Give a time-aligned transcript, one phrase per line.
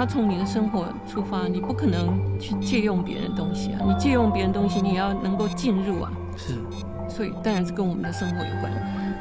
[0.00, 3.80] 要从你的生活出发，你不可能去借用别人的东西啊。
[3.86, 6.10] 你借用别人东西，你也要能够进入啊。
[6.38, 6.54] 是，
[7.06, 8.72] 所以当然是跟我们的生活有关。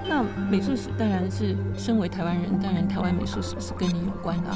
[0.07, 4.49] 那美术史当然是身为台湾人，当然台湾美术史是跟你有关的。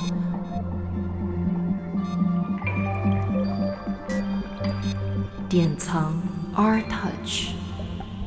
[5.50, 6.14] 典藏
[6.56, 7.50] Art Touch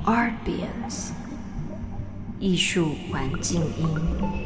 [0.04, 1.12] Art Beans
[2.38, 4.45] 艺术环境音。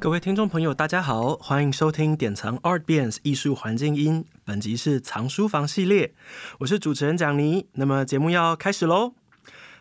[0.00, 4.24] 各位听众朋友，大家好，欢迎收听典藏 Art Beans 艺术环境音。
[4.46, 6.14] 本集是藏书房系列，
[6.60, 7.66] 我是主持人蒋妮。
[7.74, 9.12] 那么节目要开始喽。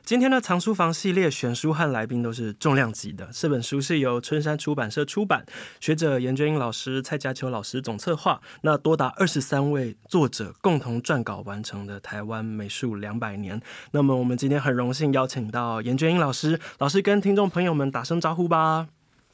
[0.04, 3.30] 今天的藏书房系列选书和来宾都是重量级的。
[3.32, 5.46] 这本书是由春山出版社出版，
[5.80, 13.62] 学者严娟英老师、蔡家秋老师总策划，那多达二十三位作者共同撰稿完成的台湾美术两百年。
[13.92, 18.90] 那么我们今天很荣幸邀请到严娟英老师，老师跟听众朋友们打声招呼吧。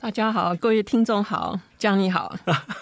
[0.05, 2.31] 大家好，各位听众好，江你好，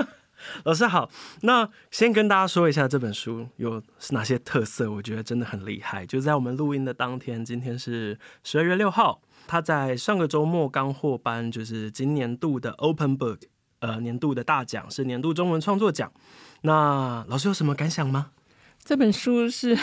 [0.66, 1.10] 老师好。
[1.44, 6.06] 那先跟大家说一下这本书有哪些特色，我觉得真的很厉害。
[6.06, 13.44] 就在我们录音的当天，今天是十二月六号，他在上个周末刚获颁，就是今年度的 Open Book，
[13.80, 16.12] 呃，年度的大奖是年度中文创作奖。
[16.64, 18.32] 那老师有什么感想吗？
[18.84, 19.80] 这本书是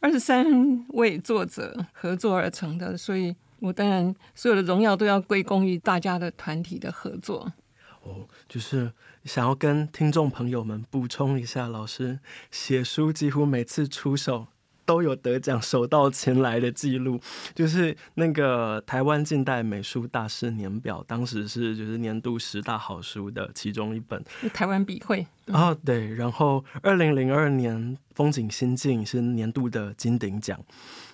[0.00, 3.36] 二十三位作者合作而成的，所以。
[3.60, 7.52] 我当然，所有的荣耀都要归功于大家的团体的合作。
[8.02, 8.90] 哦，就是
[9.24, 12.18] 想要跟听众朋友们补充一下，老师
[12.50, 14.46] 写书几乎每次出手
[14.86, 17.20] 都有得奖、手到擒来的记录。
[17.54, 24.24] 就是那个台湾近代美术大师年表，当时是就是年度十大好书的其中一本。
[24.54, 26.14] 台湾笔会哦，对。
[26.14, 30.58] 然后二零零二年风景新境是年度的金鼎奖，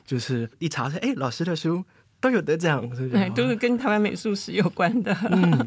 [0.04, 1.84] 就是一查是哎，老师的书。
[2.20, 5.16] 都有得奖，对，都是跟台湾美术史有关的。
[5.30, 5.66] 嗯，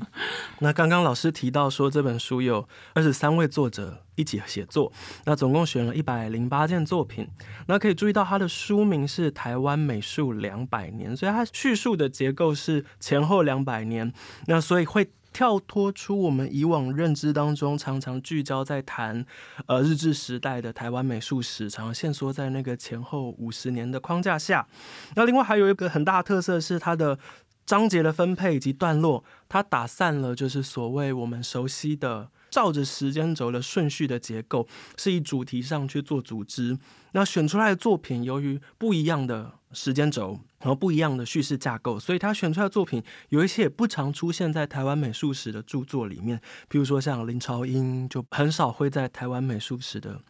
[0.59, 4.91] 那刚刚老师提到说这本书有二十三位作者一起写作，
[5.25, 7.27] 那总共选了一百零八件作品。
[7.67, 14.11] 那可以注意到它的书名是《台湾美术两百年》，所以它叙述的结构是前后两百年。
[14.47, 15.09] 那所以会。
[15.31, 19.25] 跳脱出我们以往认知当中，常常聚焦在谈，
[19.67, 24.67] 呃，日治时代的台湾美术史，常常限缩在那个前后五十年的框架下。
[25.15, 27.17] 那另外还有一个很大的特色是它的
[27.65, 32.29] 章节的分配以及段落，它打散了就是所谓我们熟悉的。
[32.49, 34.67] 照着时间轴的顺序的结构，
[34.97, 36.77] 是以主题上去做组织。
[37.11, 46.37] 那选出来的作品，由于不一样的时间轴，然后不一样的叙事架构，所以他选出来的作品有一些也不常出现在台湾美术史的著作里面。
[46.69, 50.21] 譬如说，像林朝英，就很少会在台湾美术史的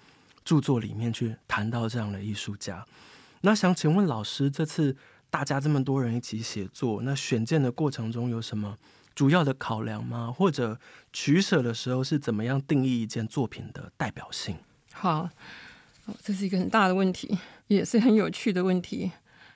[0.45, 2.85] 著作里面去谈到这样的艺术家。
[3.41, 4.95] 那想请问老师，这次
[5.29, 8.77] 大家这么多人一起写作，那选件的过程中有什么？
[9.15, 10.31] 主要的考量吗？
[10.31, 10.79] 或者
[11.11, 14.55] 取舍的时候是怎么样定义一件作品的代表性？
[14.93, 15.29] 好，
[16.23, 17.37] 这是一个很大的问题，
[17.67, 19.11] 也是很有趣的问题。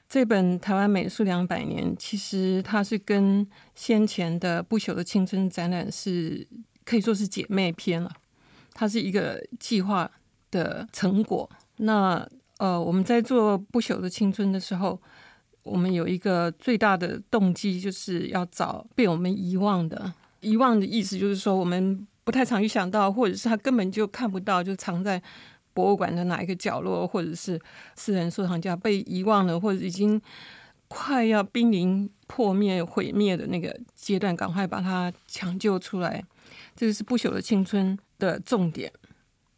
[0.10, 6.46] 这本《台湾美术两百年》，其实它是跟先前的《不朽的青春》展览是
[6.84, 8.12] 可以说是姐妹篇了。
[8.74, 10.12] 它是一个计划
[10.52, 11.50] 的成果。
[11.78, 12.28] 那
[12.58, 15.02] 呃，我们在做《不朽的青春》的时候。
[15.64, 20.14] 我们有一个最大的动机，就是要找被我们遗忘的。
[20.42, 25.22] 遗忘的意思就是说，我们不太常去想到，或者是他根本就看不到，就藏在
[25.74, 27.58] 博物馆的哪一个角落，或者是
[27.96, 30.22] 私人收藏家被遗忘了，或者已经
[30.90, 36.22] 快要濒临破灭、毁灭的那个阶段，赶快把它抢救出来。
[36.76, 38.92] 这个是不朽的青春的重点。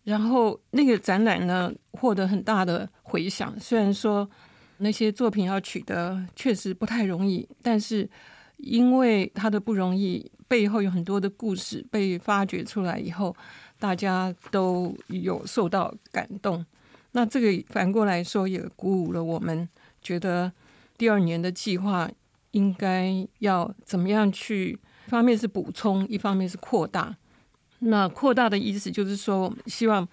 [0.03, 3.59] 然后那个展览呢，获得很大的回响。
[3.59, 4.29] 虽然说。
[4.78, 8.09] 那些作品要取得确实不太容易，但是
[8.58, 13.34] 因为它的不容易，背后有很多的故事被发掘出来以后，
[13.80, 16.66] 大家都有受到感动。
[17.13, 19.68] 那这个反过来说也鼓舞了我们，
[20.01, 20.51] 觉得
[20.98, 22.10] 第二年的计划
[22.51, 24.78] 应该要怎么样去？
[25.07, 27.16] 一方面是补充，一方面是扩大。
[27.80, 30.06] 那扩大的意思就是说，希望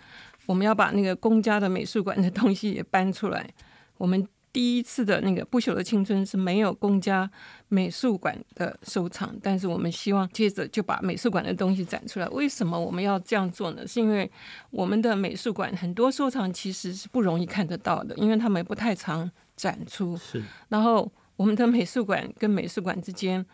[0.47, 3.53] 我们要把那个公家的美术馆的东西也搬出来，
[3.99, 4.25] 我们。
[4.53, 7.29] 第一次的那个不朽的青春是没有公家
[7.69, 12.29] 美术馆的收藏，但是我们希望接着就把美术馆的东西展出来。
[12.29, 13.87] 为什么我们要这样做呢？
[13.87, 14.31] 是因为
[14.71, 20.17] 我们的美术馆很多收藏其实是不容易看得到的，因为他们不太常展出。
[20.19, 23.45] 是，然后我们的美术馆跟美术馆之间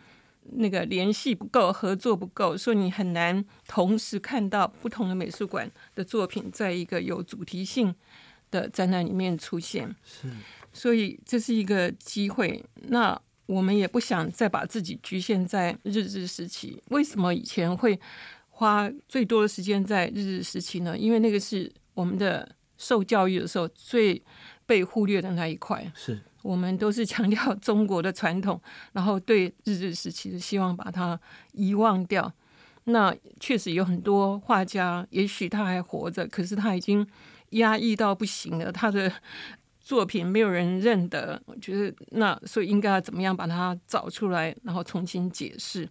[0.51, 7.95] 那个联系不够，合作不够，所以你很难同时看到不同的美术馆的作品在一个有主题性
[8.51, 9.95] 的展览里面出现。
[10.03, 10.27] 是。
[10.71, 12.63] 所以这是一个机会。
[12.87, 16.81] 那我们也不想再把自己局限在日治时期。
[16.89, 17.99] 为什么以前会
[18.49, 20.97] 花最多的时间在日治时期呢？
[20.97, 24.21] 因为那个是我们的受教育的时候最
[24.65, 25.91] 被忽略的那一块。
[25.95, 28.61] 是我们都是强调中国的传统，
[28.93, 31.19] 然后对日治时期是希望把它
[31.51, 32.31] 遗忘掉。
[32.85, 37.05] 那确实有很多画家，也许他还活着，可是他已经
[37.49, 39.11] 压抑到不行了，他的
[39.89, 41.41] 作品没有人认得。
[41.47, 45.89] 我觉得那所以应该要怎么样把它找出来，然后重新解释。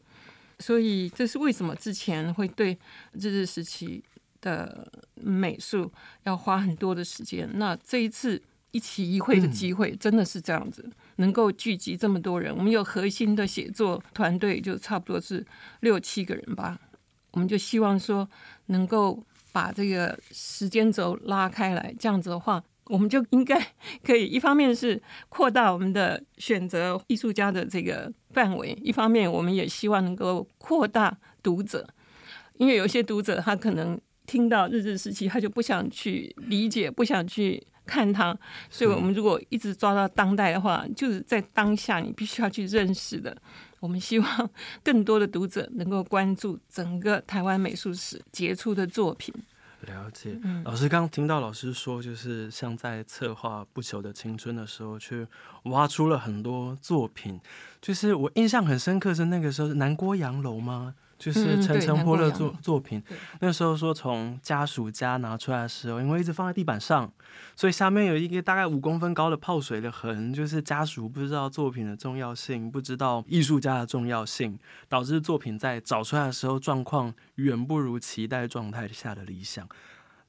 [0.60, 2.78] 所以这是为什么之前会对
[3.14, 4.00] 日治时期
[4.40, 4.86] 的
[5.16, 5.92] 美术
[6.22, 7.50] 要花很多的时间。
[7.54, 8.40] 那这一次
[8.70, 12.56] 一期一会的机会真的是这样子，能够聚集这么多人。
[12.56, 15.44] 我们有核心的写作团队，就差不多是
[15.80, 16.78] 六七个人吧。
[17.32, 18.28] 我们就希望说，
[18.66, 23.60] 能够把这个时间轴拉开来，这样子的话，我们就应该
[24.04, 31.86] 可以一方面是扩大我们的选择艺术家的这个范围，一方面我们也希望能够扩大读者，
[32.54, 38.36] 因为有些读者他可能听到日治时期，他就不想去理解，不想去看它，
[38.68, 43.36] 所以我们如果一直抓到当代的话，就是在当下你必须要去认识的。
[43.80, 44.50] 我们希望
[44.82, 49.32] 更多的读者能够关注整个台湾美术史杰出的作品。
[49.86, 55.26] 了解，老师刚刚听到老师说，就是像在策划《不朽的青春》的时候，去
[55.64, 57.40] 挖出了很多作品。
[57.80, 60.94] 就是我印象很深刻是那个时候是南郭洋楼吗？
[61.18, 63.02] 就是陈澄波的作作品，
[63.40, 67.12] 那时候说从家属家拿出来的时候，因为一直放在地板上，
[67.56, 74.56] 所以下面有一个大概五公分高的泡水的痕，就是家属不知道作品的重要性，不知道艺术家的重要性，
[74.88, 79.68] 导致作品在找出来的时候状况远不如期待状态下的理想。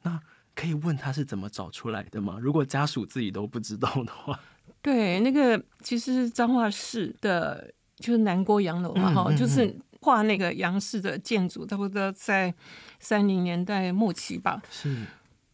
[0.02, 0.20] 那
[0.56, 2.38] 可以问他是怎么找出来的吗？
[2.42, 4.40] 如果家属自己都不知道的话，
[4.82, 9.78] 对，那个其实是彰化市的，就是南郭洋楼嘛，哈，就是。
[10.02, 12.54] 画那个杨氏的建筑，差不多在
[13.00, 14.62] 三零年代末期吧。
[14.72, 15.06] 是，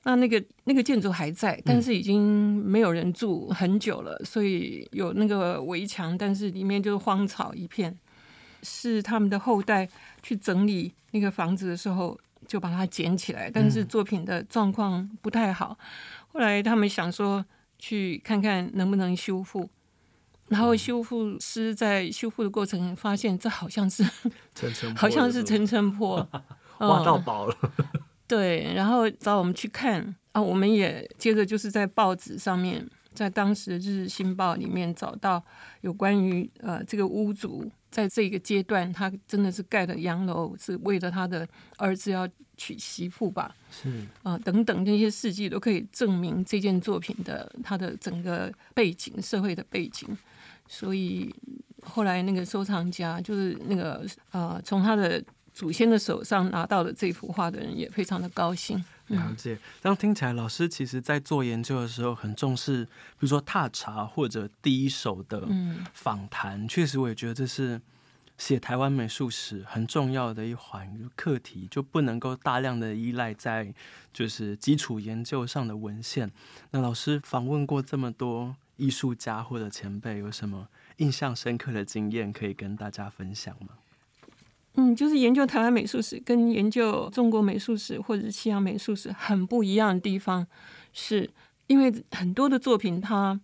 [0.03, 7.97] 那那个那个建筑还在，但是已经没有人住很久了，所以有那个围墙，但是里面就是荒草一片。
[8.67, 9.87] 是他们的后代
[10.23, 15.77] 去整理那个房子的时候，就把它捡起来，但是作品的状况不太好。
[16.29, 17.45] 后来他们想说，
[17.77, 19.69] 去看看能不能修复。
[20.47, 24.03] 然后修复师在修复的过程发现，这好像是
[24.53, 26.17] 层层，好像是陈澄波
[26.79, 27.57] 挖到宝了。
[28.27, 35.43] 对，然后找我们去看啊，我们也接着就是在报纸上面，在当时的《日日新报》里面找到
[35.81, 41.47] 有关于呃这个屋主在这个阶段，他真的是盖的洋楼，是为了他的
[41.77, 42.27] 儿子要
[42.57, 43.55] 娶媳妇吧？
[43.71, 50.15] 是啊，等等这些事迹都可以证明这件作品的它的整个背景、社会的背景。
[50.67, 51.33] 所以
[51.83, 55.23] 后来那个收藏家，就是那个呃，从他的
[55.53, 58.83] 祖先的手上拿到的这幅画的人，也非常的高兴。
[59.07, 65.47] 了解，这样听起来，老师其实在做研究的时候，很重视，比如说踏查或者第一手的
[65.93, 66.67] 访谈。
[66.67, 67.79] 确实，我也觉得这是
[68.39, 73.71] 写台湾美术史很重要的一环课题，就不能够大量的依赖在
[74.11, 76.31] 就是基础研究上的文献。
[76.71, 78.55] 那老师访问过这么多。
[78.77, 80.67] 艺术家或者前辈有什么
[80.97, 83.69] 印象深刻的经验可以跟大家分享吗？
[84.75, 90.45] 嗯，就是研究台湾美术史跟研究中国美术史或者西洋美术史很不一样的地方，
[90.91, 91.29] 是
[91.67, 93.39] 因为很多的作品它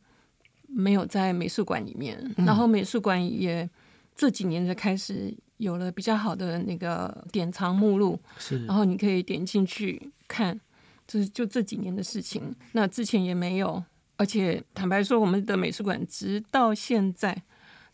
[0.67, 3.69] 没有在美术馆里面，然后美术馆也
[4.13, 10.59] 这几年才开始有了比较好的那个典藏目录，是，然后你可以点进去看，
[11.07, 13.81] 就是就这几年的事情，那之前也没有。
[14.21, 17.35] 而且坦白说，我们的美术馆直到现在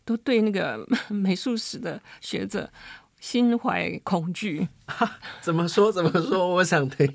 [0.04, 2.70] 都对那个 美术史的学者
[3.18, 4.68] 心怀恐惧。
[5.40, 5.90] 怎么说？
[5.90, 6.46] 怎么说？
[6.46, 7.10] 我想听。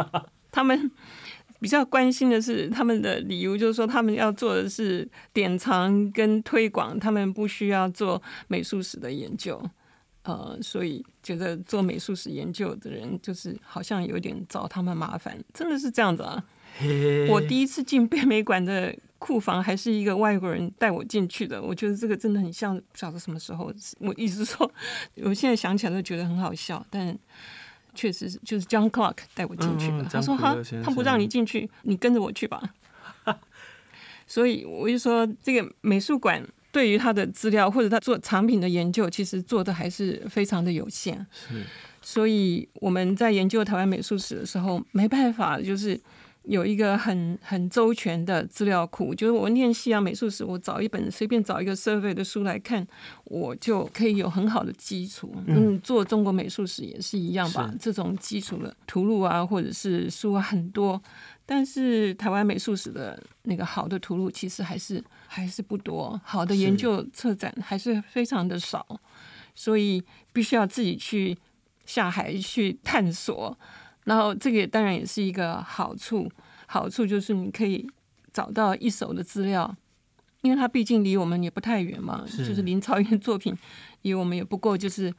[0.52, 0.90] 他们
[1.60, 9.58] 比较关心的是，他们的理由就是说，他们要做的是典藏跟推广，他们不需要做美术史的研究。
[10.24, 16.44] 呃，所以觉得做美术史研究的人，就是好像有点找他们麻烦，真的是这样子啊。
[17.28, 21.60] 我第一次进北美馆的库房，还是一个外国人带我进去的。
[21.60, 23.72] 我觉得这个真的很像，不晓得什么时候。
[23.98, 24.70] 我意思说，
[25.16, 27.18] 我现在想起来都觉得很好笑，但
[27.96, 30.04] 确实是就是 John Clark 带我进去的。
[30.04, 32.62] 他说：“哈，他不让你进去，你跟着我去吧。
[34.28, 41.26] ”所以我就说，这个美术馆对于他的资料或者他做藏品的研究，其实做的还是非常的有限。
[41.32, 41.64] 是，
[42.00, 46.00] 所以我们在研究台湾美术史的时候，没办法，就是。
[46.48, 52.86] 有一个很很周全的资料库，就是我念西洋美术史，我找一本随便找一个 survey 的书来看，
[53.24, 55.30] 我就可以有很好的基础。
[55.46, 61.00] 嗯，做中国美术史也是一样吧，这种基础的图录啊，或者是书啊很多，
[61.44, 68.98] 但是台湾美术史的那个好的图录其实还是还是不多，好的研究策展还是非常的少，
[69.54, 70.02] 所以
[70.32, 71.36] 必须要自己去
[71.84, 73.58] 下海去探索。
[74.08, 76.26] 然后这个当然也是一个好处，
[76.64, 77.86] 好处就是你可以
[78.32, 79.76] 找到一手的资料，
[80.40, 83.54] 因为它毕竟离我们也不太远嘛，就是林朝英的作品
[84.00, 85.12] 离我们也不过就是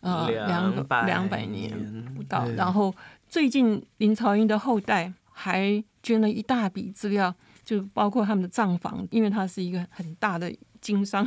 [0.00, 0.74] 呃两
[1.06, 1.70] 两百年
[2.16, 2.48] 不到。
[2.56, 2.92] 然后
[3.28, 7.32] 最近林朝英的后代还捐了一大笔资料，
[7.64, 11.24] 就包括他们的账房，因为他是一个很大的经商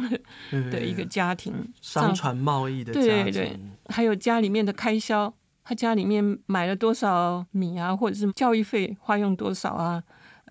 [0.52, 3.58] 的一个家庭，商船贸易的对对，
[3.88, 5.34] 还有家里面的开销。
[5.68, 10.02] 他家里面买了多少米啊，或者是教育费花用多少啊？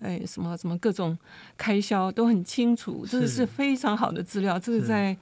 [0.01, 1.17] 哎，什么什么各种
[1.55, 4.59] 开销都很清楚，这个是非常好的资料。
[4.59, 5.15] 这个在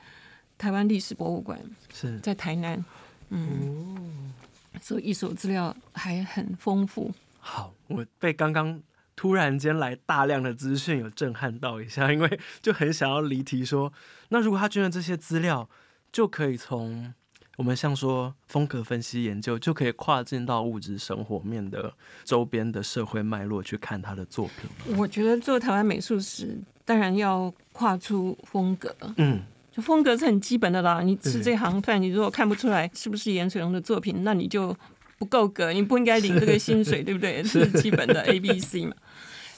[0.57, 1.59] 台湾历史博物馆，
[1.93, 2.83] 是在台南，
[3.29, 4.33] 嗯，
[4.81, 7.11] 所以一手资料还很丰富。
[7.39, 8.81] 好，我被刚刚
[9.15, 13.93] 突然间来大量的资讯有震撼到一下，因为就很想要离题说，
[14.29, 15.69] 那如果他捐了这些资料，
[16.11, 17.13] 就可以从。
[17.55, 21.93] 我们像说风格分析研究，就可以跨进到物质生活面的
[22.23, 24.97] 周边的社会脉络去看他的作品。
[24.97, 28.95] 我觉得做台湾美术史，当然要跨出风格。
[29.17, 29.41] 嗯，
[29.71, 31.01] 就风格是很基本的啦。
[31.01, 34.75] 你吃这行饭，你如果看不出来是不是严水龙的作品，那你就
[35.19, 37.41] 不够格，你不应该领这个薪水，对不对？
[37.45, 38.95] 是基本的 A B C 嘛。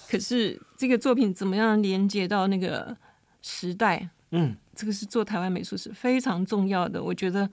[0.10, 2.98] 可是这个作品怎么样连接到那个
[3.42, 4.10] 时代？
[4.32, 4.56] 嗯。
[4.76, 7.02] 这个是做台湾美术史非常重要的。
[7.02, 7.50] 我觉得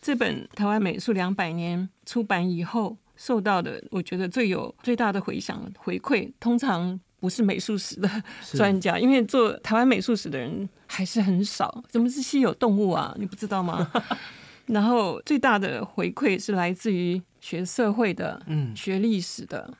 [0.00, 8.10] 这本《台湾美术两百年》出版以后，受到的我觉得最有最大的回响回馈，通常不是美术史的
[8.52, 11.84] 专家，因为做台湾美术史的人还是很少。
[11.88, 13.14] 怎么是稀有动物啊？
[13.16, 13.88] 你不知道吗？
[14.66, 19.72] 然后最大的回馈是来自于学社会的、嗯，学历史的，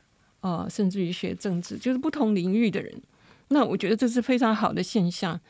[0.43, 2.95] 呃，甚至于学政治，就是不同领域的人。
[3.49, 5.41] 那我觉得这是非常好的现象。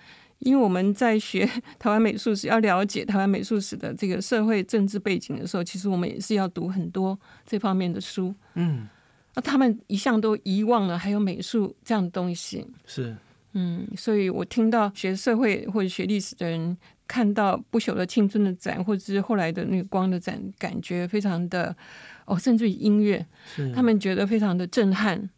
[0.40, 1.46] 因为我们在学
[1.78, 8.34] 台湾美术史，要了解台湾美术史的这个社会政治背景的时候，其实我们也是要读很多这方面的书。
[8.54, 8.86] 嗯，
[9.34, 12.66] 那他们一向都遗忘了还有美术这样的东西。
[12.84, 13.16] 是，
[13.54, 16.76] 嗯，所以我听到学社会或者学历史的人
[17.08, 21.74] 看到不朽的青春的展，或者是后来的那个光的展，感觉非常的
[22.26, 23.24] 哦，甚至于音乐，
[23.74, 25.30] 他们觉得非常的震撼。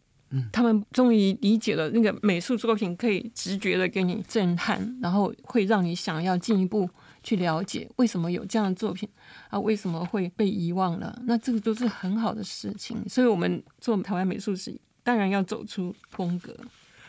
[0.51, 6.87] 他们终于理解了那个美术作品可以直觉的给你震撼，然后会让你想要进一步
[7.23, 9.09] 去了解为什么有这样的作品
[9.49, 11.19] 啊，为什么会被遗忘了？
[11.25, 13.03] 那这个都是很好的事情。
[13.09, 16.55] 所以，我们做台湾美术史，当然要走出风格。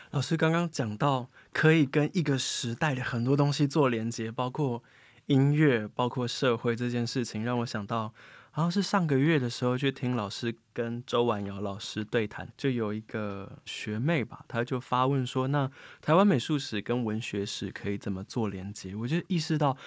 [0.09, 4.83] 老师刚刚讲到，可以跟一个时代的很多东西做连接，包括
[5.27, 8.13] 音乐，包括社会这件事情，让我想到。
[8.53, 15.69] 然后是上个月的时候去听老师跟周婉瑶老师对谈，就有一个学妹吧，她就发问说：“那
[16.01, 19.77] 台湾美术史跟文学史可以怎么做连接？”我就意识到。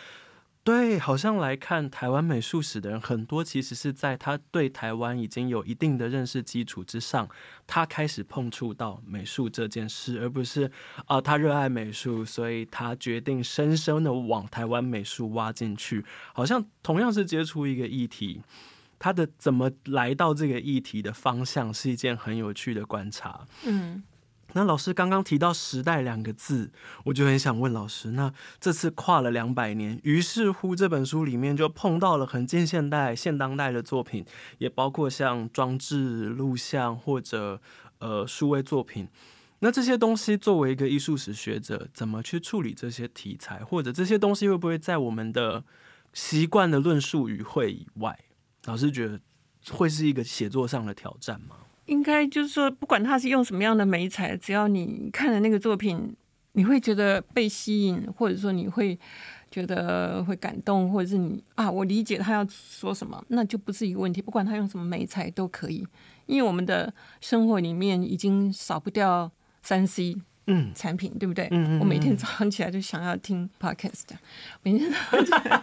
[0.65, 7.29] 对，好像来看台湾美术史的人很多，其实是在他对台湾已经有一定的认识基础之上，
[7.67, 10.71] 他开始碰触到美术这件事，而不是
[11.05, 16.03] 啊，他热爱美术，所以他决定深深的往台湾美术挖进去。
[16.33, 18.41] 好像同样是接触一个议题，
[18.99, 23.47] 他的怎么来到这个议题的方向，是一件很有趣的观察。
[23.67, 24.03] 嗯。
[24.55, 26.71] 那老师刚刚提到“时代”两个字，
[27.05, 34.25] 我就很想问老师，那这次跨了两百年，于是乎这本书里面就碰到了很近现代、现当代的作品，
[34.59, 37.61] 也包括像装置、录像或者
[37.99, 39.09] 呃数位作品。
[39.59, 45.65] 那这些东西作为一个艺术史学者，怎么去处理这些题材，或者这些东西会不会在我们的
[46.13, 48.17] 习惯的论述语汇以外，
[48.67, 49.19] 老师觉得
[49.71, 51.57] 会是一个写作上的挑战吗？
[51.87, 56.15] 应该就是说，不管他是用什么样的美材，只要你看了那个作品，
[56.53, 58.99] 你会觉得被吸引，或者说你会
[59.51, 64.23] 觉得会感动，或者是你啊，我理解他要说什么，那就不是一个问题。
[64.23, 65.87] 不管他用什么美材都可以，
[66.27, 69.31] 因为我们的生活里面已经少不掉
[69.63, 71.49] 三 C 嗯产品，对不对？
[71.51, 71.81] 嗯嗯。
[71.81, 74.03] 我每天早上起来就想要听 Podcast，
[74.63, 75.63] 每天早上起来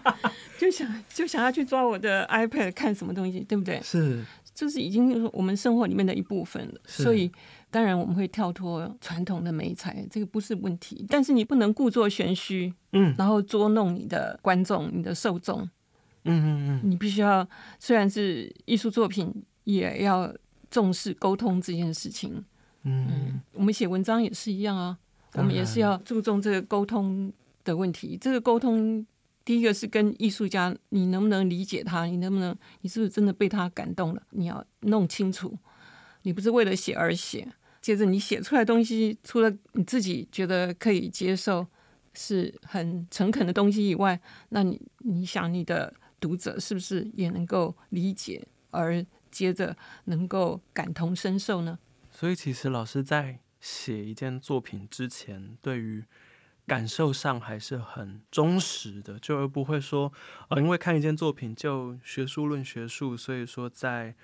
[0.58, 3.80] 就想就想要去抓我的 iPad 看什么东西，对不对？
[3.84, 4.24] 是。
[4.62, 7.32] 就是已经是我们生活里面的一部分了，所以
[7.72, 11.04] 当然我们会跳脱传统的美材，这个不是问题。
[11.10, 15.68] 但是你不能故作玄虚，嗯，然后捉弄你的观众、你的受众，
[16.26, 17.48] 嗯嗯嗯，你必须要
[17.80, 20.32] 虽然是艺术作品，也要
[20.70, 22.46] 重视沟通这件事情。
[22.84, 24.96] 嗯我们写文章也是一样啊，
[25.34, 28.16] 我们也是要注重这个沟通的问题。
[28.22, 29.04] 这个沟通，
[29.52, 32.06] 第一个是跟艺术家，你能不能理解他？
[32.06, 34.24] 你能不能，你是不是真的被他感动了？
[34.30, 35.54] 你要弄清楚，
[36.22, 37.46] 你不是为了写而写。
[37.82, 41.68] 接着，你写出来的东西，除了你自己觉得可以接受，
[42.14, 44.18] 是很诚恳的东西以外，
[44.48, 51.78] 那你你想你的读者是不是也能够理解，而接着能够感同身受呢？
[52.10, 56.06] 所以其实老师在写一件作品之前，对于
[56.72, 60.10] 感受上还是很忠实的，就而不会说，
[60.48, 64.16] 呃，因为看一件作品就学术论学术，所以说在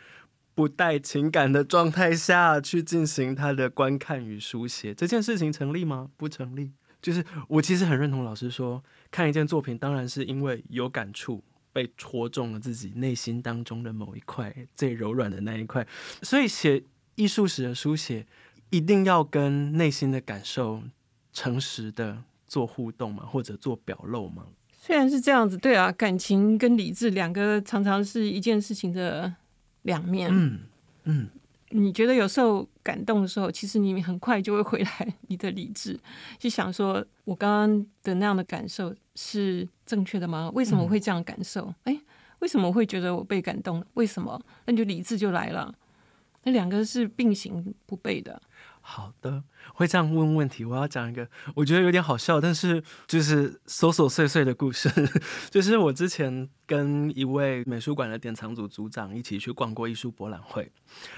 [0.56, 6.10] 不带情感的状态下去进行他的观看与书写，这件事情成立吗？
[6.16, 6.72] 不成立。
[7.02, 15.86] 就是我其实很认同老师说，看一件作品当然是因为有感触，被戳中了自己内心当中的某一块最柔软的那一块，
[16.22, 16.82] 所以写
[17.16, 18.26] 艺术史的书写
[18.70, 20.84] 一定要跟内心的感受
[21.34, 24.46] 诚实的做互动嘛，或者做表露嘛。
[24.72, 29.34] 虽然是这样子，对啊，感情跟理智两个常常是一件事情的
[29.82, 30.30] 两面。
[30.32, 30.60] 嗯
[31.04, 31.28] 嗯，
[31.72, 36.00] 你觉得有时候感动的时候，其实你很快就会回来你的理智，
[36.40, 40.50] 去想说，我刚刚的那样的感受是正确的吗？
[40.54, 41.74] 为什么我会这样感受？
[41.84, 42.00] 哎、
[42.40, 43.84] 为什么我会觉得我被感动？
[43.96, 44.42] 为什么？
[44.66, 45.74] 那你就理智就来了。
[46.44, 48.42] 那两个是并行不悖的。
[48.80, 50.64] 好的，会这样问问题。
[50.66, 54.90] 我要讲一个我觉得有点好笑，但是就是琐琐碎碎的故事。
[55.50, 60.72] 就是我之前跟一位美术馆的典藏组组长一起去逛过艺术博览会，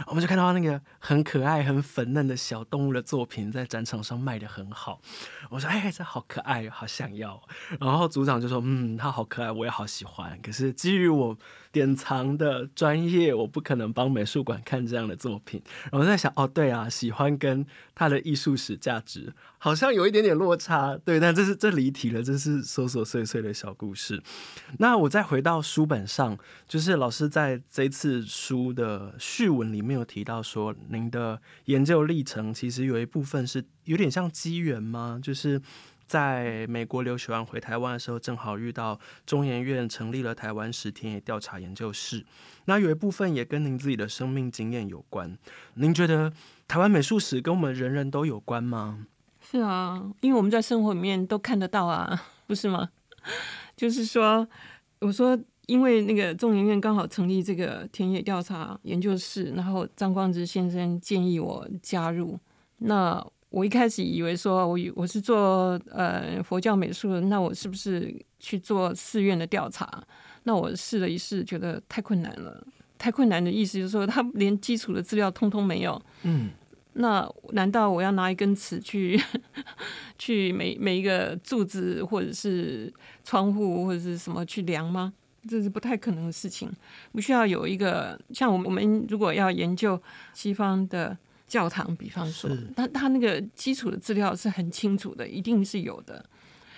[0.07, 5.01] 我们就看到那个很可爱、很粉嫩的小动物的作品在展场上卖的很好。
[5.49, 7.41] 我说：“哎，这好可爱，好想要。”
[7.79, 10.39] 然后组长就说：“嗯，它好可爱，我也好喜欢。
[10.43, 11.35] 可是基于我
[11.71, 17.65] 典藏的专业，我不可能帮美术馆看这样的作品。”然后我在想：“哦，对啊，喜欢跟
[17.95, 24.23] 他的艺术史价值好像有一点点落差。”对，但这是这离题了，这是琐琐碎碎的小故事。
[24.77, 35.19] 那我再回到书本上，就是老师在这次书的序文里面有提到说，您的研究历程其实有一部分是有点像机缘吗？
[35.21, 35.61] 就是
[36.09, 42.25] 在美国留学完回台湾的时候，正好遇到中研院成立了台湾史田野调查研究室。
[42.65, 45.37] 那有一部分也跟您自己的生命经验有关。
[45.75, 46.33] 您觉得
[46.67, 49.05] 台湾美术史跟我们人人都有关吗？
[49.39, 52.89] 是啊，因为我们在生活里面都看得到啊，不是吗？
[53.77, 54.47] 就是说，
[55.01, 62.39] 我说，因为那个中研院刚好成立这个田野调查研究室，然后张光直先生建议我加入。
[62.79, 70.03] 那我一开始以为说我以我是做呃佛教美术的，那我是不是去做寺院的调查？
[70.43, 72.65] 那我试了一试，觉得太困难了。
[72.97, 76.01] 太困难的意思就是说，他连基础的资料通通没有。
[76.23, 76.49] 嗯，
[76.93, 79.19] 那难道我要拿一根尺去
[80.19, 85.13] 去每每一个柱子或者是窗户或者是什么去量吗？
[85.47, 86.69] 这是不太可能的事情。
[87.13, 89.99] 不需要有一个像我们我们如果要研究
[90.33, 91.17] 西方的
[91.49, 96.23] 教堂，比方说是，它它那个基础的资料是很清楚的，一定是有的。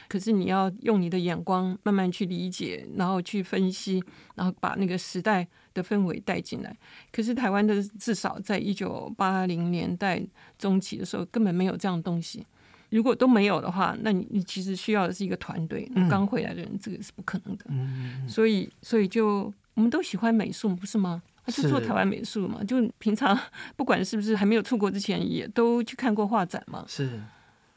[0.07, 4.03] 可是你要用你的眼光慢慢去理解，然后去分析，
[4.35, 6.75] 然后把那个时代的氛围带进来。
[7.13, 10.21] 可是台湾的至少在一九八零年代
[10.57, 12.45] 中期的时候，根本没有这样的东西。
[12.89, 15.89] 如果都没有的话，那你你其实需要的是一个团队。
[15.95, 17.65] 嗯刚回来的人，这个是不可能的。
[17.69, 21.23] 嗯所以，所以就我们都喜欢美术，不是吗？
[21.45, 22.63] 那就是做台湾美术嘛。
[22.63, 23.37] 就平常
[23.75, 26.83] 不管是不是还没有出国之前，也都去看过画展嘛。
[26.87, 27.21] 是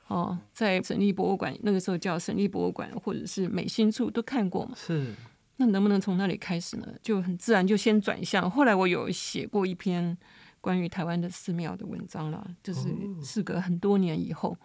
[0.07, 4.74] 哦，在省立博物馆，那个时候叫省立博物馆，或者是美心处都看过嘛。
[4.77, 5.14] 是，
[5.57, 6.87] 那能不能从那里开始呢？
[7.03, 8.48] 就很自然就先转向。
[8.50, 10.16] 后来我有写过一篇
[10.61, 14.57] 关于台湾的寺庙的文章啦，就是哦事隔很多年以后，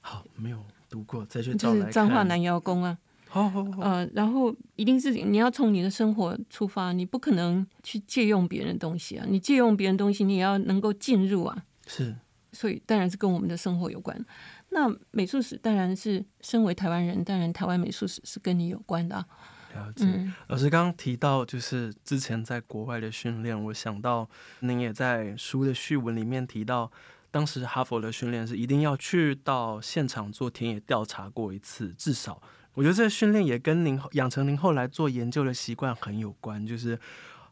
[0.00, 1.80] 好，没有读过，再去找就。
[1.80, 2.96] 是彰化南窑宫啊，
[3.32, 12.14] 好好好，呃，然后一定是你要从你的生活出发，你不可能去借用别人的东西啊，你借用别人东西，你也要能够进入啊，是
[12.52, 14.22] 所以当然是跟我们的生活有关。
[14.68, 19.26] 那美术史当然是身为台湾人，当然台湾美术史是跟你有关的、啊。
[19.74, 20.04] 了解。
[20.04, 24.28] 嗯，老师刚刚提到，就是之前在国外的训练，我想到
[24.60, 26.92] 您也在书的序文里面提到，
[27.30, 32.42] 当时哈佛的训练是一定要去到现场做田野调查过一次，至少。
[32.74, 36.98] 我觉得这个训练也跟您养成您后来做研究的习惯很有关，就是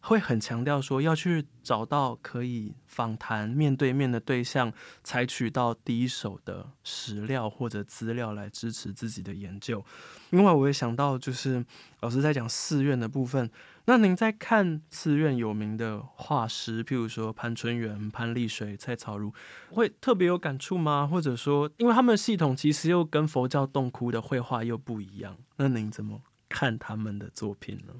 [0.01, 4.73] 会很强调说要去找到可以访谈面对面的对象，
[5.05, 9.85] 采取到第一手的史料或者资料来支持自己的研究。
[10.31, 11.63] 另外，我也想到，就是
[12.01, 13.51] 老师在讲寺院的部分，
[13.87, 19.33] 那您在看寺院有名的画师，譬如说潘春元、潘丽水、蔡朝如，
[19.71, 21.09] 会特别有感触吗？
[21.11, 27.95] 或者说，因为他们的系统其实又跟佛教洞窟的绘画又不一样，那您怎么看他们的作品呢？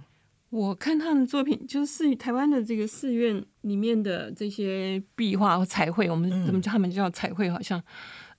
[0.51, 7.49] 我看他们的作品，就是台湾的这个寺院里面的这些壁画和彩绘，我们怎么叫他们叫彩绘？
[7.49, 7.83] 好像，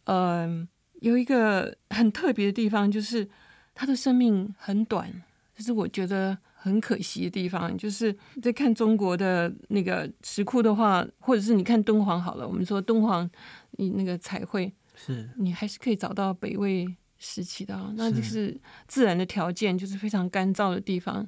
[0.05, 0.67] 嗯，
[0.99, 3.27] 有一个很特别的地方，就是
[3.73, 5.09] 他的生命很短，
[5.55, 7.75] 就是我觉得很可惜的地方。
[7.77, 13.29] 就是在看中国的那个石窟的话，或者是你看敦煌好了，我们说敦煌
[13.71, 18.55] 你那个彩绘，是你还是可以找到北魏时期的，那就是
[18.87, 21.27] 自然的条件，就是非常干燥的地方。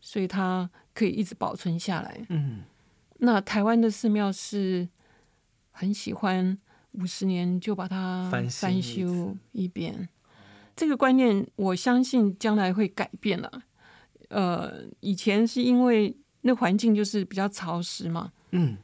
[0.00, 2.24] 所以它可以一直保存下来。
[2.28, 2.62] 嗯，
[3.18, 4.88] 那台湾的寺庙是
[5.72, 6.56] 很喜欢
[6.92, 10.08] 五十年就把它翻翻修一遍。
[10.76, 13.64] 这个观念，我相信将来会改变了。
[14.28, 18.76] 呃，以前是因为那环境就是比较潮湿嘛，嗯，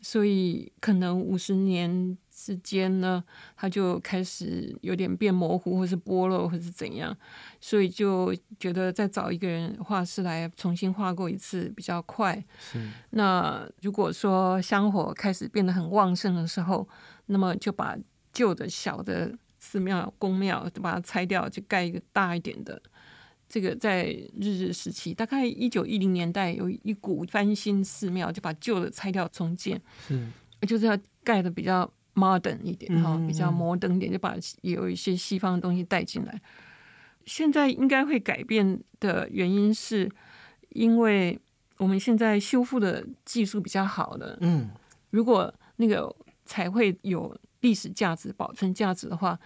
[0.00, 2.16] 所以可能五十年。
[2.36, 3.24] 之间呢，
[3.56, 7.16] 它就开始有点变模糊，或是剥落，或是怎样，
[7.60, 12.44] 所以就觉得再找一个人画师来重新画过一次比较快。
[12.58, 12.86] 是。
[13.10, 16.86] 那如果说香火开始变得很旺盛的时候，
[17.26, 17.96] 那么就把
[18.32, 22.82] 旧的小的寺庙、宫庙就把它拆掉，就盖一个大一点的。
[23.54, 24.06] 这个在
[24.40, 29.80] 日治时期，大概一九一零年代有一股翻新寺庙，就把旧的拆掉重建。
[30.08, 30.26] 是。
[30.66, 31.88] 就是要盖的比较。
[32.16, 36.40] modern 一点哈，比较摩登一点，就把有一些西方的东西带进来。
[37.26, 40.08] 现在应该会改变的原因是，
[40.68, 41.36] 因为
[41.76, 44.38] 我们现在修复的技术比较好了。
[44.42, 44.70] 嗯，
[45.10, 46.14] 如果那个
[46.44, 49.36] 才会有历史价值、保存价值的话，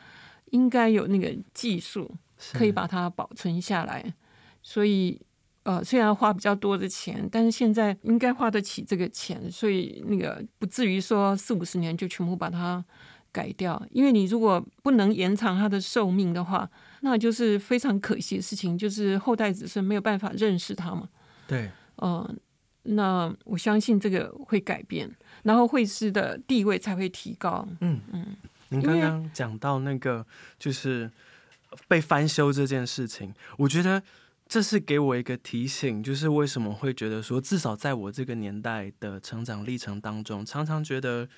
[0.50, 2.14] 应该有那个技术
[2.52, 4.14] 可以把它保存下来，
[4.62, 5.20] 所以。
[5.64, 12.82] 呃，虽然花比较多的钱，但是现在应该花得起这个钱，所以那个不至于说四五十年就全部把它
[13.30, 13.78] 改掉。
[13.90, 16.66] 因为你如果不能延长它的寿命的话，
[17.00, 21.06] 那就是非常可惜的事情，就是后代子孙没有办法认识它嘛。
[21.46, 22.38] 对，嗯，
[22.84, 27.68] 那我相信这个会改变，然后会师的地位才会提高。
[27.82, 28.34] 嗯嗯，
[28.70, 30.24] 您刚刚讲到那个
[30.58, 31.10] 就是
[31.86, 34.02] 被翻修这件事情，我觉得。
[34.50, 41.28] 这是给我一个提醒，就是为什么会觉得说，至少在我这个年代的成长历程当中，常常觉得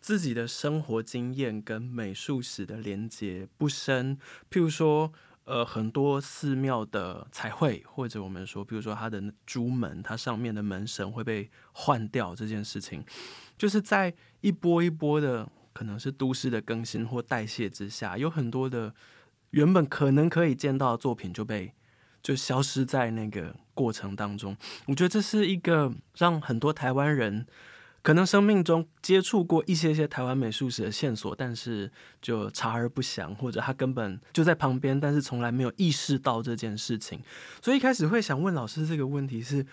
[0.00, 4.16] 自己的生活经验跟美术史的连接不深。
[4.48, 5.12] 譬如说，
[5.46, 13.04] 呃，很多寺庙的彩绘，或者我们说，比如说它的朱门，它上面的门神会被换掉这件事情，
[13.58, 18.94] 就是在一波一波的可能是都市的更新或代谢之下，有很多的
[19.50, 21.72] 原本可能可以见到的作品就被。
[22.22, 27.46] 就消失在那个过程当中，我觉得这是一个让很多台湾人
[28.02, 37.18] 可能生命中接触过一些些台湾美术史的线索，但是就查而不详，或者他根本就在旁边，但是从来没有意识到这件事情。
[37.62, 39.64] 所以一开始会想问老师这个问题，是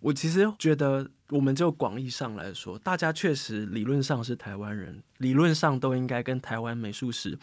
[0.00, 7.38] 我其实觉得，我们就广义上来说，大家确实理论上是台湾人，理论上都应该跟台湾美术史。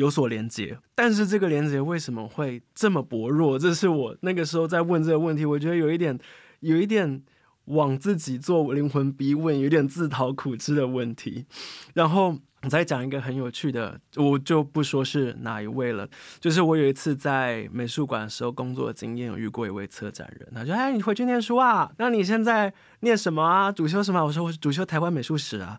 [0.00, 3.58] 有所连接，但是这个连接为什么会这么薄弱？
[3.58, 6.18] 这是我那个时候在问这个问题，我觉得有一点，
[6.60, 7.22] 有一点
[7.66, 11.44] 往自己做灵魂逼问，有点自讨苦吃的问题。
[11.92, 16.08] 然后我再讲一个很有趣的，我就不说是哪一位了。
[16.40, 21.92] 就是我有一次在美术馆的时候工作的经验，有遇过一位策展人，他说：“哎，你回去念书啊？
[21.98, 23.70] 那你现在念什么啊？
[23.70, 25.78] 主修什么？”我说：“我主修台湾美术史啊。”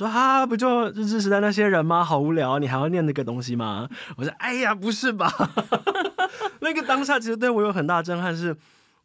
[0.00, 2.02] 说哈，不就日治时代那些人吗？
[2.02, 3.86] 好无聊，你还要念那个东西吗？
[4.16, 5.30] 我说，哎呀，不是吧？
[6.60, 8.56] 那个当下其实对我有很大震撼，是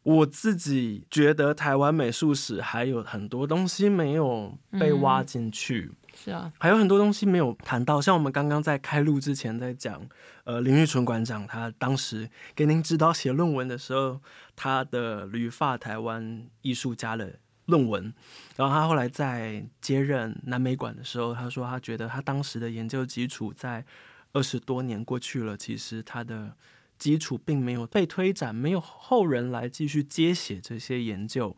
[0.04, 5.92] 我自己觉得台湾美术史还有很多东西没有被挖进去。
[6.14, 10.00] 是啊，还有很多东西没有谈到，像我们刚刚在开录之前在讲，
[10.44, 14.18] 呃，林玉纯馆长他当时给您指导写论文的时候，
[14.56, 17.34] 他的旅发台湾艺术家的。
[17.66, 18.12] 论文，
[18.56, 23.84] 然后他后来在接任南美馆的时候，他说他觉得他当时的研究基础在
[24.32, 26.54] 二十多年过去了，其实他的
[26.96, 31.56] 基础并没有被推展，没有后人来继续接写这些研究。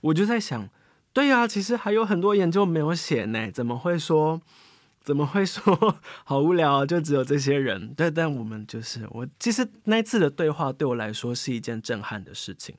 [0.00, 0.68] 我就在想，
[1.12, 4.40] 对呀，其实还有很多研究没有写呢，怎么会说
[5.04, 6.86] 怎么会说好无聊？
[6.86, 7.92] 就只有这些人？
[7.94, 12.74] 对，但我们就是我，其实那次的对话对我来说是一件震撼的事情，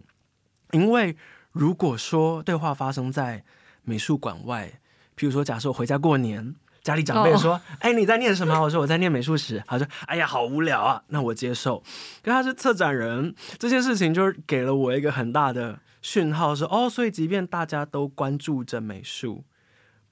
[0.71, 1.15] 因为。
[1.57, 3.43] 如果说对话发生在
[3.83, 4.79] 美术馆外，
[5.17, 11.79] 譬如说，假设我回家过年，家里长辈说：“哎，你在念什么？”我说：“我在念美术史。”他说：“哎呀，好无聊啊！”那我接受。
[12.23, 19.43] 可他是策展人，这件事情就是给了我一个很大的讯号是哦，所以即便大家都关注着美术，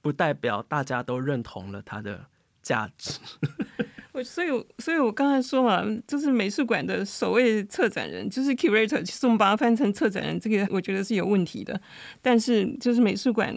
[0.02, 2.26] 不代表大家都认同了它的
[2.60, 3.20] 价值。
[4.16, 4.48] 我所以，
[4.78, 11.78] 所以我刚才说嘛，就是美术馆的所谓策展人就是 curator，其实我们把它翻成策展人，这个我觉得是有问题的。
[12.22, 13.54] 但是，就是美术馆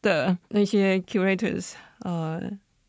[0.00, 2.40] 的那些 curators，呃，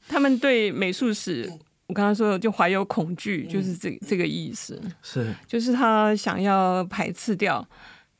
[0.07, 1.51] 他们对美术史，
[1.87, 7.67] 我刚刚说的就怀有恐惧，就是这这个意思，是，就是他想要排斥掉。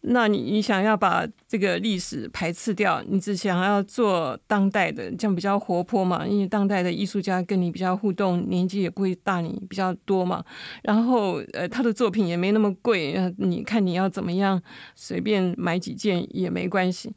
[0.04, 6.26] 那你你想要把这个历史排斥掉，你只想要做当代的，这样比较活泼嘛？
[6.26, 10.44] 因为当代的艺术家跟你比较互动，年纪也不会大你比较多嘛。
[10.82, 14.60] 然后呃，他的作品也没那么贵，你看你要怎么样，
[14.96, 17.14] 随便买几件也没关系。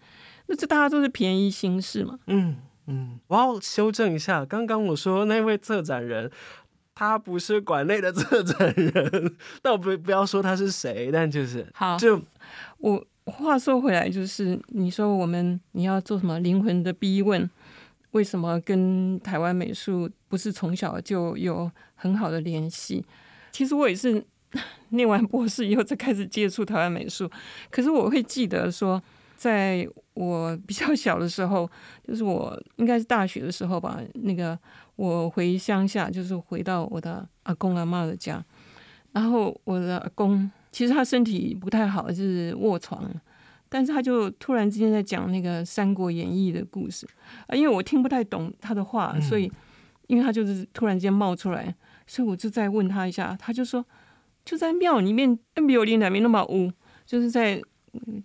[0.46, 2.18] 那这大家都是便宜心事嘛。
[2.26, 6.30] 嗯嗯，我要修正一下，刚刚我说那位策展人。
[6.96, 11.96] 他不是馆内的策展人， 倒不不要说他是谁，但就是好。
[11.96, 12.22] 就
[12.84, 17.48] 我话说回来，就是你说我们你要做什么灵魂的逼问？
[18.10, 23.02] 为什么跟台湾美术不是从小就有很好的联系？
[23.50, 24.22] 其实我也是
[24.90, 27.30] 念完博士以后才开始接触台湾美术，
[27.70, 29.02] 可是我会记得说，
[29.34, 31.68] 在我比较小的时候，
[32.06, 34.58] 就是我应该是大学的时候吧，那个。
[34.96, 38.40] 我回乡下，就是回到我的阿公阿妈的家，
[39.10, 43.08] 然后我的阿公其实他身体不太好，就是卧床，
[43.68, 47.06] 但是他就突然之间在讲那个《三国演义》的故事。
[47.46, 49.48] 啊，因为我听不太懂他的话，所以
[50.08, 51.72] 因为他就是突然间冒出来，
[52.08, 53.86] 所以我就再问他一下，他就说
[54.44, 56.72] 就在庙里面 O 零两面那么污，
[57.06, 57.62] 就是在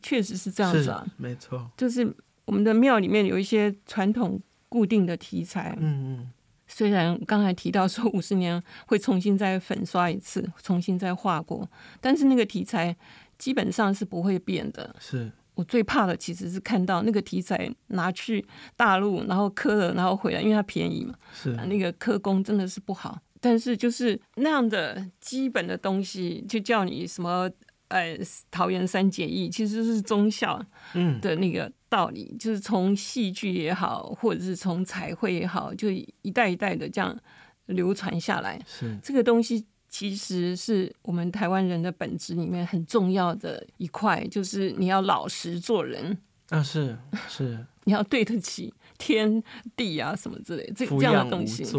[0.01, 2.11] 确实是这样子啊，没错，就是
[2.45, 6.31] 我们的庙里面有一些传统固定的题材，嗯嗯。
[6.79, 12.95] 虽然刚才提到说 五十年会重新再粉刷一次，重新再画过，但是那个题材
[13.37, 14.95] 基本上是不会变的。
[14.97, 18.45] 是我最怕的，其实是看到那个题材拿去
[18.77, 21.13] 大陆，然后刻了，然后回来，因为它便宜嘛。
[21.33, 27.51] 是那个刻工真的是不好，但是就是那样的基本的东西，就叫你什么。
[27.89, 28.15] 呃，
[28.51, 30.63] 桃园三结义其实是忠孝
[30.93, 37.17] 嗯的那个道理，就是从戏剧也好，或者是从彩绘也好，就一代一代的这样
[37.65, 38.59] 流传下来。
[38.65, 46.17] 是这个东西，其实是我们台湾人的本质里面很重要的一块，就是你要老实做人
[46.49, 46.97] 啊，是
[47.27, 49.43] 是， 你要对得起天
[49.75, 51.63] 地啊什么之类，这这样的东西。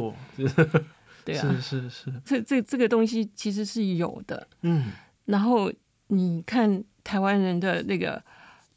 [1.25, 4.91] 对啊，是是是，这这这个东西其实是有的，嗯，
[5.25, 5.73] 然后。
[6.13, 8.21] 你看台湾人的那个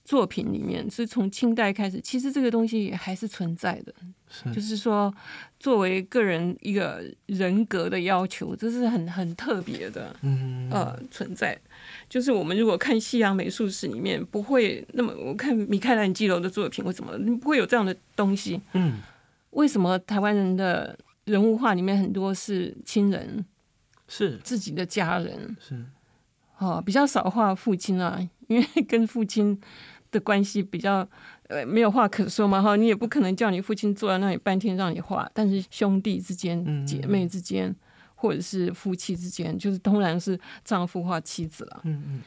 [0.03, 3.93] 作品里面，是从清代开始，其实这个东西还是存在的。
[4.51, 5.13] 就是说，
[5.59, 10.15] 作为个人一个人格的要求，这是很很特别的。
[10.21, 11.57] 嗯，呃，存在。
[12.09, 18.59] 就是我们如果看西洋美术史里面，不会那么我看米开朗基罗的作品或什么，不会有这样的东西。
[18.73, 18.99] 嗯，
[19.51, 23.45] 为什么台湾人的人物画里面很多是亲人，
[24.07, 25.85] 是自己的家人，是。
[26.57, 29.59] 哦，比较少画父亲啊，因为 跟父亲
[30.13, 31.05] 的关系比较
[31.49, 37.75] 呃没有话可说嘛哈，你也不可能叫你父亲坐在那里半天让你画，但是兄弟之间、姐妹之间，
[38.15, 41.81] 或者是夫妻之间，就是当然是丈夫画妻子了。
[41.83, 42.21] 嗯嗯，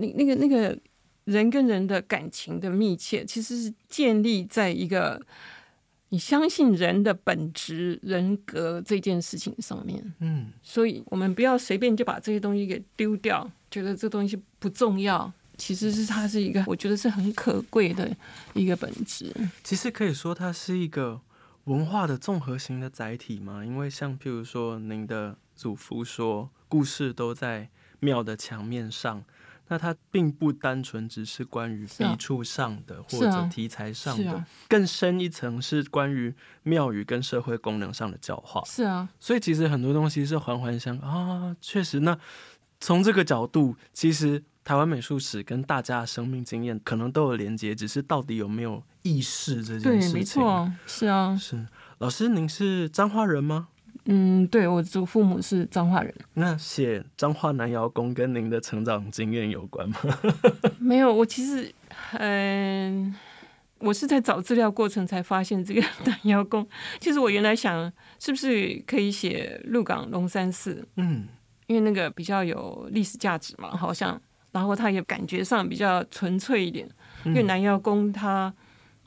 [0.00, 0.78] 那那个那个
[1.24, 5.20] 人跟人的感情的密切，其实是建立在一个。
[6.10, 15.32] 你相信人的本质、人格这件事情上面，嗯，所以我们不要随便就把这些东西给丢掉，觉得这东西不重要。
[15.64, 18.14] 其实是它是一个，我觉得是很可贵的
[18.52, 19.32] 一个本质。
[19.62, 21.18] 其实可以说它是一个
[21.64, 29.24] 文化的综合型的载体嘛，因为像譬如说您的祖父说，故事都在庙的墙面上。
[29.68, 38.62] 那它并不单纯只是关于笔触上的或者题材上的，更深一层是关于庙宇跟社会功能上的教化。
[38.66, 42.00] 是啊，所以其实很多东西是环环相啊，确实。
[42.00, 42.18] 那
[42.78, 50.12] 从这个角度，其实台湾美术史跟大家的生命经验可能都有连接，只是到底有没有意识这件事情？
[50.12, 51.66] 对，没错，是啊，是。
[51.98, 53.68] 老师，您是彰化人吗？
[54.06, 56.14] 嗯，对我祖父母是彰化人。
[56.34, 59.98] 那写彰化南窑宫跟您的成长经验有关吗？
[60.78, 61.72] 没有，我其实，
[62.12, 63.14] 嗯，
[63.78, 66.66] 我是在找资料过程才发现这个南窑宫。
[67.00, 70.86] 其实我原来想，是不是可以写鹿港龙山寺？
[70.96, 71.26] 嗯，
[71.66, 74.20] 因为那个比较有历史价值嘛，好像，
[74.54, 76.88] 然后他也感觉上比较纯粹一点。
[77.26, 78.50] 因为南窑宫他。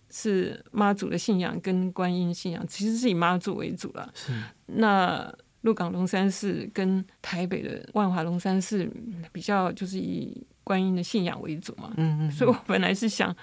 [0.09, 4.09] 是妈祖的信仰跟观音信仰，其实是以妈祖为主了。
[4.13, 4.31] 是
[4.67, 5.29] 那
[5.63, 8.89] 鹿港龙山寺跟台北的万华龙山寺
[9.33, 13.35] 比较，就是以观音的信仰为主嘛，嗯嗯，所以我本来是想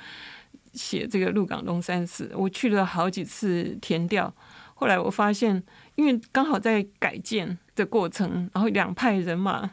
[0.73, 4.35] 写这个鹿港东山寺，我去了好几次填调，
[4.75, 5.63] 后来我发现，
[5.97, 9.73] 因为刚好在改建的过程，然后两派人马，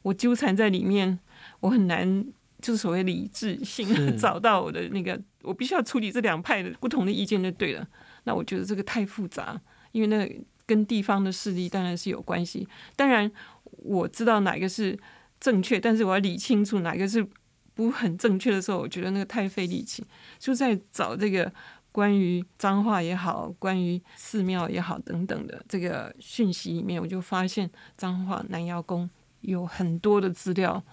[0.00, 1.18] 我纠缠在里面，
[1.60, 2.24] 我很难
[2.60, 7.86] 就是所谓理智性 找到我的那个，我必须要处理这两派的不同的意见就对了。
[8.24, 9.58] 那我觉得这个太复杂，
[9.92, 12.68] 因为那跟地方的势力当然是有关系。
[12.96, 13.30] 当然
[13.64, 14.98] 我知道哪个是
[15.40, 17.26] 正确，但是我要理清楚哪个是
[17.74, 20.04] 不很正确的时候，我觉得那个太费力气。
[20.38, 21.50] 就在找这个
[21.90, 29.08] 关于脏话也好，关于寺庙也好等等的这个讯息里面，我就发现脏话南窑宫
[29.40, 30.84] 有很多的资料。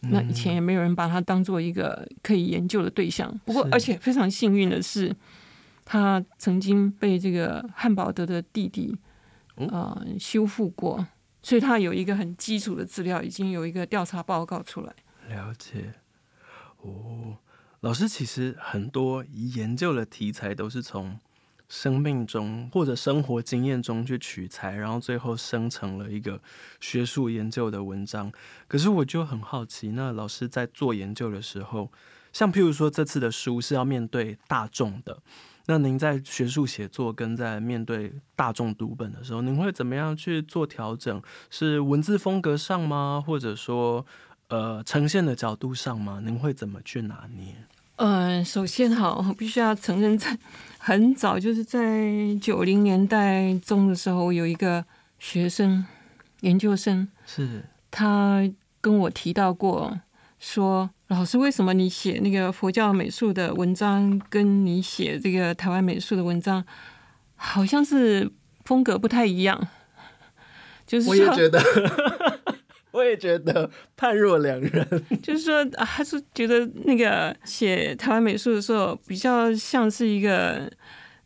[0.00, 3.32] 那以前也没有人把它当做一个可以研究的对象。
[3.44, 5.14] 不过，而且非常幸运的是，
[5.84, 8.96] 他曾经被这个汉堡德的弟弟
[9.56, 11.06] 呃修复过，
[11.42, 14.94] 所以他有一个很基础的资料，已经有一个调查报告出来。
[15.28, 15.94] 了解。
[16.82, 17.36] 哦，
[17.80, 21.18] 老师其实很多研究的题材都是从
[21.68, 26.40] 生命中或者生活经验中去取材，然后最后生成了一个
[26.80, 28.32] 学术研究的文章。
[28.66, 31.90] 可是我就很好奇，那老师在做研究的时候，
[32.32, 35.22] 像譬如说这次的书是要面对大众的，
[35.66, 41.22] 那您在学术写作跟在面对大众读本的时候，您会怎么样去做调整？
[41.50, 43.22] 是文字风格上吗？
[43.26, 44.04] 或者说？
[44.50, 46.22] 呃，呈现的角度上吗？
[46.24, 47.54] 您会怎么去拿捏？
[47.98, 50.38] 嗯，首先哈，我必须要承认，在
[50.78, 52.08] 很早，就是在
[52.40, 54.84] 九零年代中的时候，有一个
[55.18, 55.84] 学生
[56.42, 58.48] 研究生，是他
[58.80, 59.98] 跟我提到过，
[60.38, 66.64] 说老师，为什么你写那个佛教美术的文章，跟你写这个台湾美术的文章，
[67.34, 68.30] 好像是
[68.64, 69.68] 风格不太一样？
[70.86, 71.60] 就是我也觉得。
[72.98, 74.86] 我也觉得判若两人，
[75.22, 80.68] 就是说，啊，他是觉得那个写台湾美术的时候，比较像是一个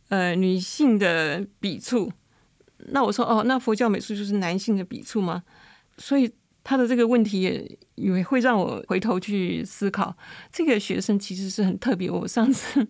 [0.08, 2.12] 呃女性的笔触。
[2.88, 5.42] 那我说，哦，那佛教美术就是男性的笔触吗？
[5.96, 6.30] 所以
[6.62, 10.14] 他的这个问题也也会让我回头去思考。
[10.52, 12.86] 这个学生其实是很特别，我上次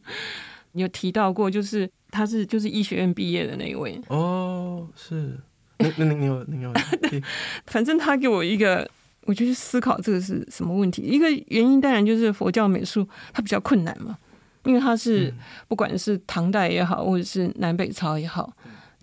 [0.73, 4.01] 有提到过，就是他是就是医学院毕业的那一位。
[4.09, 5.39] 哦，是。
[5.97, 6.73] 那你你有你有，
[7.67, 8.89] 反正他给我一个，
[9.25, 11.03] 我就去思考这个是什么问题。
[11.03, 14.17] 一个原因当然就是佛教美术它比较困难嘛，
[14.65, 15.33] 因为它是
[15.69, 18.53] 不管是唐代也好，或者是南北朝也好，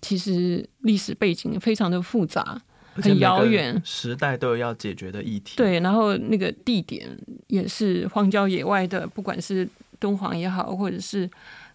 [0.02, 2.62] 其实历史背景非常的复杂，
[2.96, 5.56] 很遥远，时代都有要解决的议题。
[5.58, 7.08] 对，然后那个地点
[7.48, 9.68] 也是荒郊野外的，不管是
[10.00, 11.30] 敦煌也好，或者是。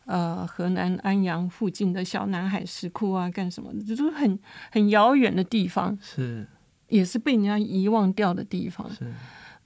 [0.07, 3.83] 呃，河南安阳附近的小南海石窟啊，干什么的？
[3.83, 4.39] 就是很
[4.71, 6.47] 很遥远的地方，是
[6.89, 8.89] 也是被人家遗忘掉的地方。
[8.91, 9.13] 是，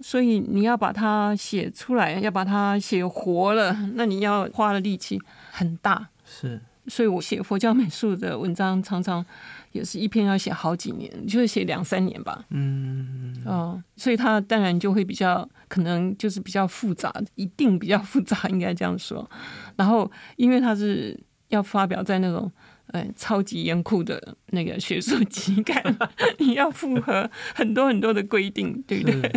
[0.01, 5.21] 所以你要把它写出来，要把它写活了，那你要花的力气
[5.51, 6.09] 很大。
[6.25, 9.25] 是，所以我写佛教美术的文章，常常
[9.73, 12.45] 也是一篇要写好几年，就是写两三年吧。
[12.51, 19.29] 嗯，哦，所以它当然就会比较可能就是比较复杂，一定比较复杂， 应该这样说。
[19.77, 22.51] 然后，因为它是要发表在那种
[22.89, 25.83] 呃超级严酷的那个学术期刊，
[26.39, 29.33] 你要符合很多很多的规定，对不对？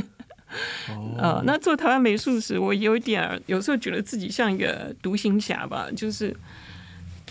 [1.18, 6.36] 哦，那做台湾美术史，我有一点有时候觉得自己像一个独行侠吧，就是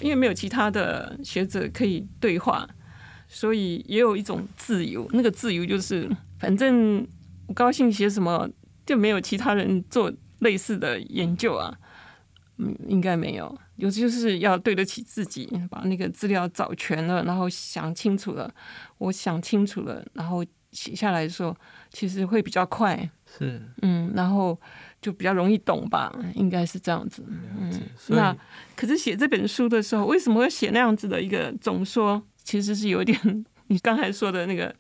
[0.01, 2.69] 因为没有其他的学者可以对话，
[3.29, 5.09] 所以也有一种自由。
[5.13, 6.09] 那个自由就是
[6.39, 7.07] 反正
[7.47, 8.49] 我高兴写什么，
[8.85, 11.77] 就没有其他人做类似的研究啊。
[12.63, 18.53] 嗯，应该没有，有就是要对得起自己，把那个资料找全了，然后想清楚了，
[18.99, 21.57] 我想清楚了，然后写下来的时候，
[21.91, 23.11] 其实会比较快。
[23.25, 24.61] 是，嗯，然后
[25.01, 27.25] 就比较容易懂吧，应该是这样子。
[27.29, 27.73] 嗯，
[28.09, 28.37] 那
[28.77, 32.23] 可是写这本书的时候，为什么会写那样子的一个总说？
[32.43, 34.75] 其实是有点你刚才说的那个。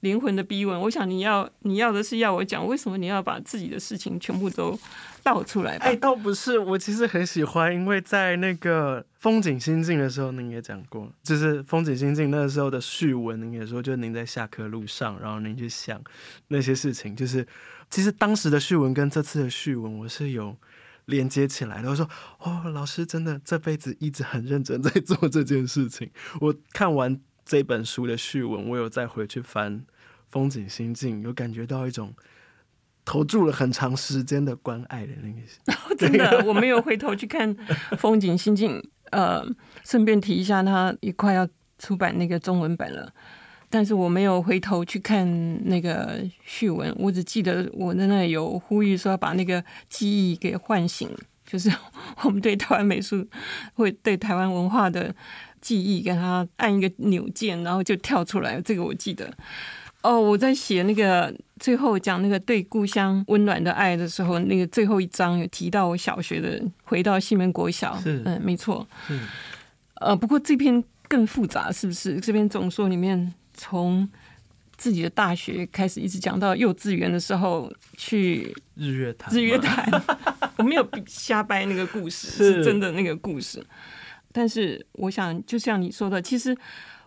[0.00, 4.78] 灵魂的逼问，我想你要你要的是要我讲为什么你要把自己的事情全部都
[5.22, 5.78] 倒出来？
[5.78, 15.98] 哎，倒不是，我其实很喜欢，因为在那个风景心境的时候，您也讲过，就是风景心境那个时候的序文，您也说，就您在下课路上，然后您去想
[16.48, 17.46] 那些事情，就是
[17.94, 20.56] 其实当时的序文跟这次的序文，我是有
[21.04, 21.88] 连接起来的。
[21.88, 26.10] 我说，哦，老师真的这辈子一直很认真在做这件事情。
[26.42, 29.86] 我看完这本书的序文，我有再回去翻。
[30.28, 32.12] 风景心境，有感觉到一种
[33.04, 35.40] 投注了很长时间的关爱的那个。
[35.94, 37.56] 真的，我没有回头去看
[37.96, 38.82] 风景心境。
[39.12, 39.46] 呃，
[39.84, 43.14] 顺便提一下，他也快要出版那个中文版了。
[43.74, 45.26] 但是我没有回头去看
[45.68, 51.10] 那个序文，我只记得我在那里有呼吁说要把那个记忆给唤醒，
[51.44, 51.68] 就是
[52.22, 53.26] 我们对台湾美术
[53.74, 55.12] 会对台湾文化的
[55.60, 58.60] 记忆，给它按一个钮键，然后就跳出来。
[58.60, 59.28] 这个我记得。
[60.02, 69.26] 哦，我在写那个最后讲那个对故乡温暖的爱的时候，那个最后一章有提到我小学的回到西门国小，嗯，没错，嗯，
[69.94, 72.20] 呃，不过这篇更复杂，是不是？
[72.20, 73.34] 这篇总说里面。
[73.54, 74.08] 从
[74.76, 79.32] 自己的大学开始，一直讲到幼稚园的时候去日月潭。
[79.32, 79.88] 日月潭，
[80.58, 83.64] 我没有瞎掰那个故事，是真的那个故事。
[84.32, 86.56] 但是我想，就像你说的，其实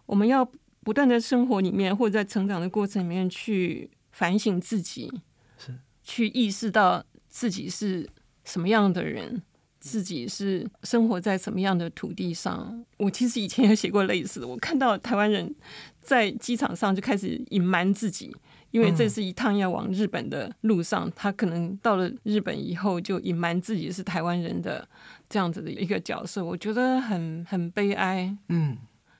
[0.05, 0.49] 我们要
[0.83, 5.11] 不断在生活里面，或者在成长的过程里面去反省自己，
[5.57, 8.09] 是去意识到自己是
[8.45, 9.43] 什么样的人。
[9.87, 12.83] 自己是生活在什么样的土地上？
[12.97, 14.47] 我其实以前也写过类似的。
[14.47, 15.55] 我看到台湾人
[16.01, 18.35] 在机场上就开始隐瞒自己，
[18.71, 24.85] 因为这是一趟要往日本的路上，他可能到了日本以后就隐瞒自己是台湾人的
[25.29, 28.35] 这样子的一个角色，我觉得很很悲哀。
[28.49, 28.77] 嗯，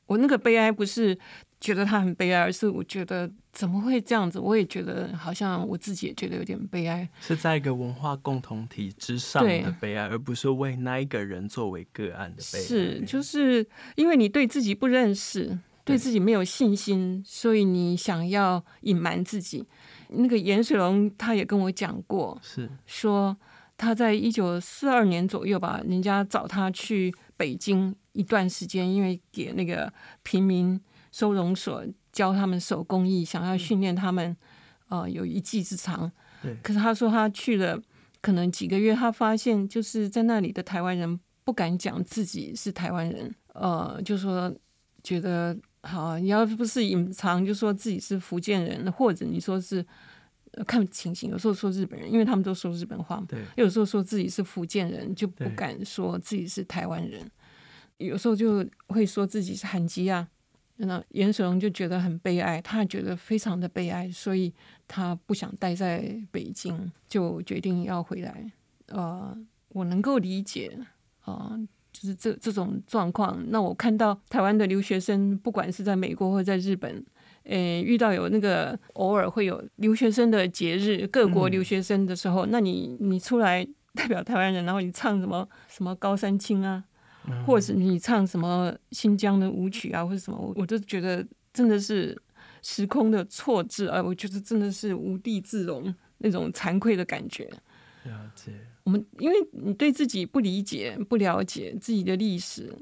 [0.08, 1.18] 我那个悲哀不是。
[1.60, 4.40] 觉得他很悲哀，而是我觉得怎么会这样子？
[4.40, 12.64] 我也觉得好像我自己也觉得有点悲哀，是在一个文化共同体之上的悲哀，而不是为那一个人作为个案的悲哀。
[12.64, 19.66] 是，就是因为你对自己不认识，对自己没有信心，所以你想要隐瞒自己。
[20.10, 23.36] 那个严水龙他也跟我讲过，是说
[23.76, 29.94] 他在一九四二年左右吧，人家找他去北京一段时间，因为给那个
[30.24, 30.82] 平民。
[31.10, 34.36] 收容所教他们手工艺，想要训练他们，
[34.90, 36.12] 呃，有一技之长。
[36.44, 36.56] 对。
[36.62, 37.82] 可是他说他去了，
[38.22, 44.54] 可能几个月，他发现就是在那里的台湾人不敢讲自己是台湾人，呃，就说
[45.02, 49.84] 觉得好，你要不是隐藏，就说自己是福建人，或者你说是
[50.68, 53.24] 看情形，有时候说日本人，因为他们都说日本话。
[53.28, 53.40] 对。
[53.56, 57.28] 有时候说自己是福建人，就不敢说自己是台湾人。
[57.98, 60.28] 有时候就会说自己是韩籍啊。
[60.80, 64.54] 那严水龙就觉得很悲哀，他觉得非常的悲哀，所以
[64.88, 68.52] 他不想待在北京，就决定要回来。
[68.90, 69.36] 呃，
[69.70, 70.78] 我能够理解
[71.22, 71.58] 啊，
[71.92, 73.44] 就是这这种状况。
[73.50, 77.04] 那我看到台湾的留学生，不管是在美国或在日本，
[77.46, 86.84] 诶，遇到有那个偶尔会有留学生的节日，各国留学生的时候，那你你出来代表台湾人，然后你唱什么什么高山青啊？
[87.46, 92.20] 或者是你唱什么新疆的舞曲啊，或者什么，我我都觉得真的是
[92.62, 94.02] 时空的错置啊！
[94.02, 97.44] 我觉得真的是无地自容那种惭愧的感觉。
[98.04, 98.52] 了解，
[98.84, 102.74] 我们因为你对自己不理解、不了解自己的历史。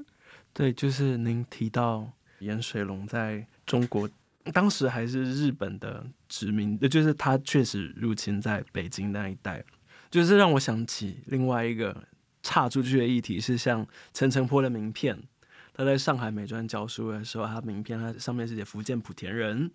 [0.52, 4.08] 对，就是您提到盐水龙在中国，
[4.52, 9.64] 当时还是日本的殖民，就是他确实入侵在北京那一带，
[10.10, 11.96] 就是让我想起另外一个。
[12.46, 13.84] 岔出去的议题是像
[14.14, 15.20] 陈澄波的名片，
[15.74, 19.68] 他在上海美专教书的时候，他名片他上面是写福建莆田人，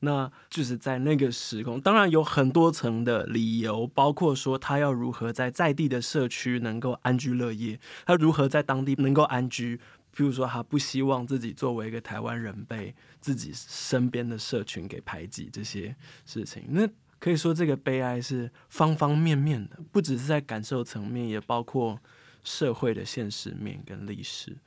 [0.00, 9.76] 那就是在那个时空，当然有很多层的理由，包括说他要如何在在地的社区能够安居乐业，他如何在当地能够安居，
[10.16, 15.94] 譬如说他不希望自己作为一个台湾人被自己身边的社群给排挤这些
[16.24, 16.88] 事情，那。
[17.24, 21.98] 可以说，这个悲哀是方方面面的，不只是在感受层面，也包括
[22.42, 24.58] 社会的现实面跟历史。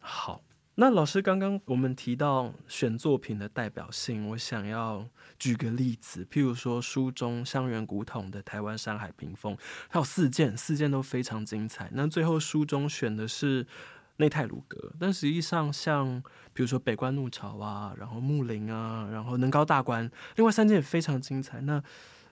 [0.00, 0.44] 好，
[0.74, 9.56] 那老师刚刚我们提到选作品的代表性，我想要举个例子，譬如说书中香园古统的台湾山海屏风，
[9.88, 11.88] 它有四件，四件都非常精彩。
[11.94, 13.66] 那最后书中选的是。
[14.16, 21.60] 内泰鲁阁，但实际上像比如说北关怒潮啊，然后木林啊，然后能高大关，另外三件也非常精彩。
[21.62, 21.82] 那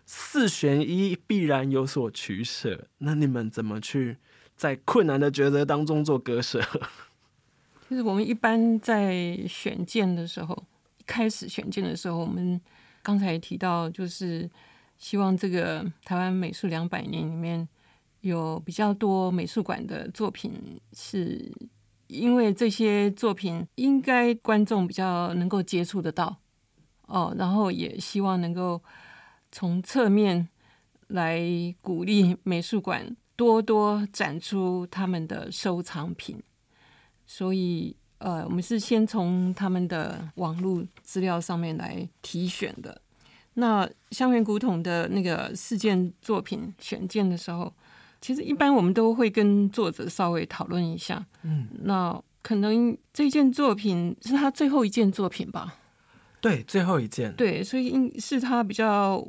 [0.07, 4.18] 四选一必然有所取舍，那你们怎么去
[4.57, 6.61] 在困难的抉择当中做割舍？
[7.91, 10.64] 就是我们一般在选件的时候，
[10.99, 12.61] 一开始选件的时候，我们
[13.03, 14.49] 刚才提到就是
[14.99, 17.68] 希望这个台湾美术两百年里面。
[18.23, 21.53] 有比较多美术馆的作品，是
[22.07, 26.37] 因为这些作品应该观众比较能够接触得到
[27.07, 28.81] 哦，然后也希望能够
[29.51, 30.49] 从侧面
[31.09, 31.43] 来
[31.81, 36.41] 鼓励美术馆多多展出他们的收藏品，
[37.27, 43.03] 所以呃，我们是先从他们的网络资料上面来提选的。
[43.55, 47.75] 那香园古董的那个四件作品选件的时候。
[48.23, 55.77] 其实一般我们都会跟作者稍微讨论一下，嗯，那可能这件作品是他最后一件作品吧？
[56.41, 59.27] 对，最后一件，对，所以应是他比较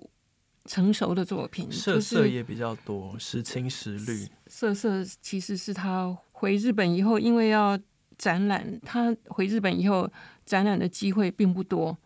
[0.66, 4.28] 成熟的作品，色色也比较多，时青时绿。
[4.46, 7.78] 色色其实是他回日本以后，因为要
[8.18, 10.08] 展览，他回日本以后
[10.46, 11.98] 展览的机会并不多。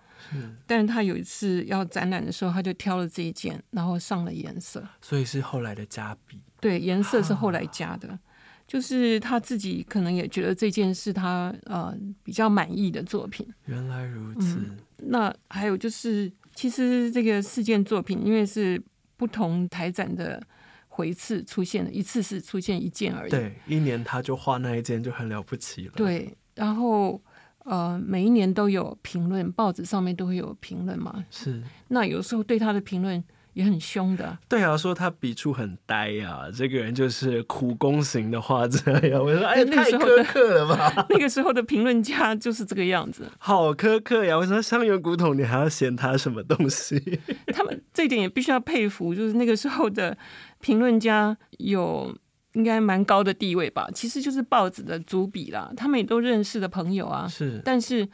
[0.65, 4.83] 但是他有一次要展览的时候，他就挑了这一件，然后上了颜色。
[5.01, 6.39] 所以是后来的加笔。
[6.59, 8.19] 对，颜色是后来加的，
[8.67, 13.47] 就是他自己可能也觉得这件是他呃比较满意的作品。
[13.65, 14.59] 原来如此。
[14.97, 18.81] 那还有就是，其实这个四件作品，因为是
[19.15, 20.41] 不同台展的
[20.87, 23.29] 回次出现的，一次是出现一件而已。
[23.29, 25.93] 对，一年他就画那一件就很了不起了。
[25.95, 27.21] 对，然后。
[27.67, 31.25] 呃，每一年都有评论，报纸上面都会有评论嘛。
[31.29, 34.37] 是，那有时候对他的评论也很凶的。
[34.47, 39.21] 对啊，说他笔触很呆呀，这个人就是苦工型的画者呀。
[39.21, 41.05] 我说，哎，太苛刻了吧？
[41.11, 44.37] 那个时候的评论家就是这个样子， 好苛刻呀！
[44.37, 47.19] 我说香园古董，你还要嫌他什么东西？
[47.47, 50.17] 他们这一点也必须要佩服，就是那个时候的
[50.61, 52.15] 评论家有。
[52.53, 57.27] 应该蛮高的地位吧，其实就是报纸的主笔啦，他们也都认识的朋友啊。
[57.27, 58.07] 是，但是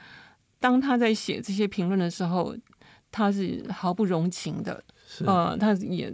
[0.60, 2.56] 当他在写这些评论的时候，
[3.12, 4.84] 他是毫不容情的。
[5.08, 6.14] 是，呃，他也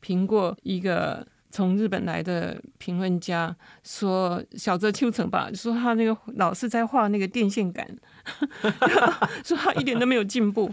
[0.00, 3.54] 评过一个从日本来的评论家，
[3.84, 7.86] 说小泽秋成吧，说他那个老是在画那个电线杆，
[9.44, 10.72] 说他一点都没有进步。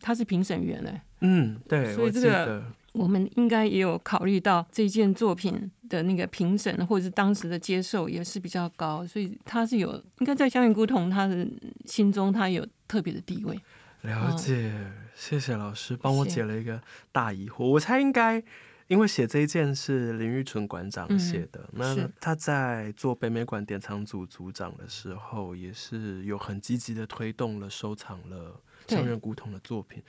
[0.00, 1.00] 他是评审员嘞。
[1.20, 2.62] 嗯，对，所以这个。
[2.96, 11.46] 我们应该也有考虑到这件作品的那个评审，或者是当时的接受也是比较高，所以他是有应该在香云古董他的
[11.84, 13.60] 心中他有特别的地位。
[14.02, 14.72] 了解，
[15.14, 16.80] 谢谢老师帮我解了一个
[17.12, 17.66] 大疑惑。
[17.66, 18.42] 我猜应该
[18.86, 30.02] 因为写这一件是林玉纯馆长写的，那他在做北美馆典藏组组长的时候，也是有很积极的推动了收藏了香云古董的作品，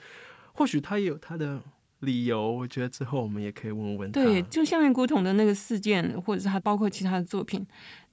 [0.54, 1.60] 或许他也有他的。
[2.00, 4.22] 理由，我觉得之后我们也可以问问他。
[4.22, 7.66] 对，就香园古董的那个事件，或者是他包括其他的作品，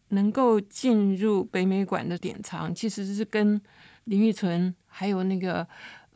[0.10, 3.62] 能够进入北美馆的典藏，其实是跟
[4.06, 5.68] 林玉纯还有那个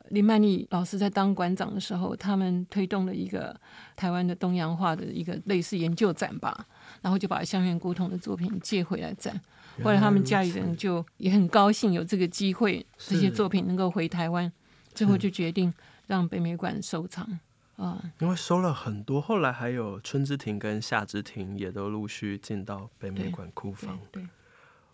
[0.10, 3.56] 林曼丽老师在当馆长的时候，他们推动了一个
[3.96, 6.66] 台湾的东洋画的一个类似研究展吧，
[7.02, 9.40] 然后就把香园古董的作品借回来展。
[9.84, 14.52] 后来他们家里人就也很高兴有这个机会，这些作品能够回台湾，
[14.94, 15.72] 最后就决定
[16.08, 17.40] 让北美馆收藏。
[17.80, 23.98] 啊，因为收了很多，后来还有春之庭跟夏之庭也都陆续进到北美馆库房。
[24.12, 24.22] 对，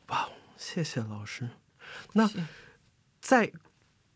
[0.10, 1.50] 哇，谢谢老师。
[2.14, 2.30] 那
[3.20, 3.52] 在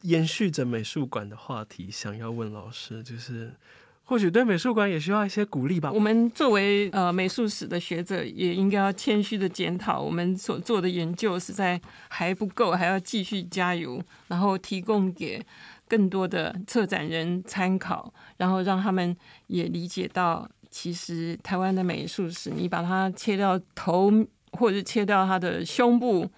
[0.02, 3.56] 延续着美术馆的话题，想要问老师，就是
[4.04, 5.92] 或许对美术馆也需要一些鼓励吧。
[5.92, 15.44] 我们作为呃美术史的学者，也应该要谦虚的检讨我们所做的研究实在还不够，还要继续加油，然后提供给。
[15.90, 19.14] 更多的策展人参考，然后让他们
[19.48, 24.12] 也理解到，其实台湾的美术史，你把它切掉头，
[24.52, 26.30] 或者切掉他的胸部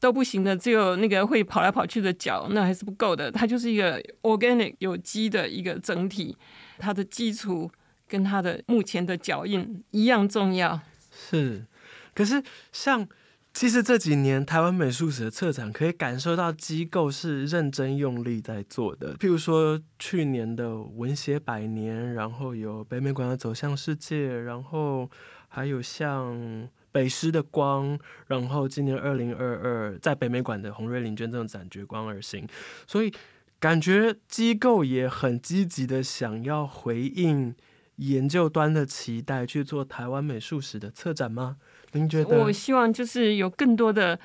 [0.00, 3.30] 都不行的，只有那个会跑来跑去的脚，那还是不够的。
[3.30, 6.34] 它就是一个 organic 有机的一个整体，
[6.78, 7.70] 它的基础
[8.08, 10.80] 跟它的目前的脚印一样重要。
[11.10, 11.66] 是，
[12.14, 12.42] 可是
[12.72, 13.06] 像。
[13.54, 19.14] 其实这几年台湾美术史的策展，可以感受到机构是认真用力在做的。
[19.14, 25.08] 譬如说去年的文学百年，然后有北美馆的走向世界，然后
[25.46, 27.96] 还有像北师的光，
[28.26, 32.44] 然后今年二零二二在北美馆的洪瑞麟捐赠展绝光而行，
[32.88, 33.14] 所以
[33.60, 37.54] 感觉机构也很积极的想要回应
[37.96, 41.58] 研究端的期待，去做台湾美术史的策展吗？
[41.94, 42.38] 您觉得？
[42.44, 44.18] 我希望就是有更多的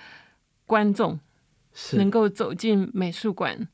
[0.65, 1.19] 观众
[1.93, 3.67] 能够走进美术馆，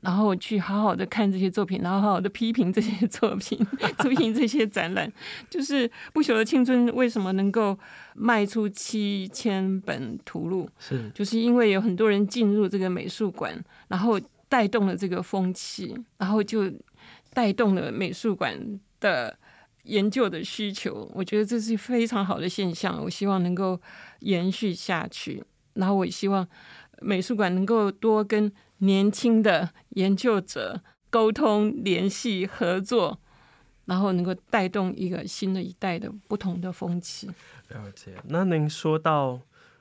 [0.00, 3.58] 然后去好好的看这些作品，然后好好的批评这些作品，
[4.02, 5.12] 批评这些展览。
[5.50, 7.78] 就是《不朽的青春》为什么能够
[8.14, 10.68] 卖出七千本图录？
[10.78, 13.52] 是，就是因为有很多人进入这个美术馆，
[13.88, 14.18] 然后
[14.48, 16.72] 带动了这个风气，然后就
[17.34, 19.36] 带动了美术馆的。
[19.84, 23.02] 研究的需求，我觉得这是非常好的现象。
[23.02, 23.80] 我希望能够
[24.20, 25.42] 延续下去。
[25.74, 26.46] 然后，我希望
[27.00, 30.80] 美术馆能够多跟年轻的研究者
[31.10, 33.18] 沟通、联系、合作，
[33.86, 37.28] 然后能够带动一个新的一代的不同的风气。
[37.68, 38.14] 了解。
[38.28, 39.40] 那您说到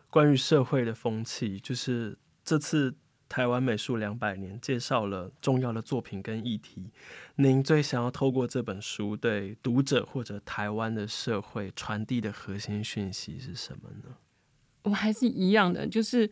[0.09, 2.95] 关于社会的风气，就是这次。
[3.31, 6.91] 台湾美术两百年介绍了重要的作品跟议题，
[7.37, 14.17] 您最想要透过这本书对读者或者台湾的社会传递的核心讯息是什么呢？
[14.83, 16.29] 我还是一样的，就是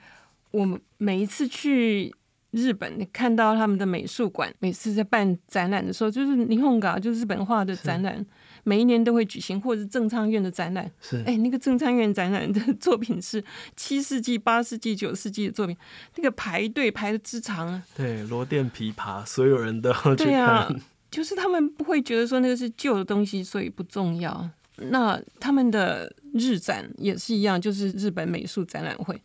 [0.51, 2.13] 我每一次去
[2.51, 8.25] 日本，你看到他们的美术馆每次在办展览的时候，就是霓虹港，就是日本画的展览，
[8.63, 10.89] 每一年都会举行，或者是正昌院的展览。
[10.99, 13.43] 是，哎，那个正昌院展览的作品是
[13.75, 15.77] 七世纪、八世纪、九世纪的作品，
[16.15, 17.83] 那个排队排的之长啊。
[17.95, 20.75] 对，罗甸琵琶，所有人都要去看。
[21.11, 24.49] 就是他们不会觉得说那个是旧的东西，所以不重要。
[24.77, 29.19] 那他们的日展也是一样，就是日本美术展览会。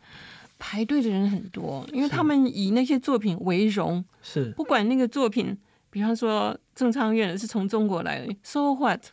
[0.57, 4.03] 排队的人很多，因为他们以那些作品为荣。
[4.21, 5.55] 是，不管那个作品，
[5.89, 9.03] 比方说郑昌院的是从中国来的，So what？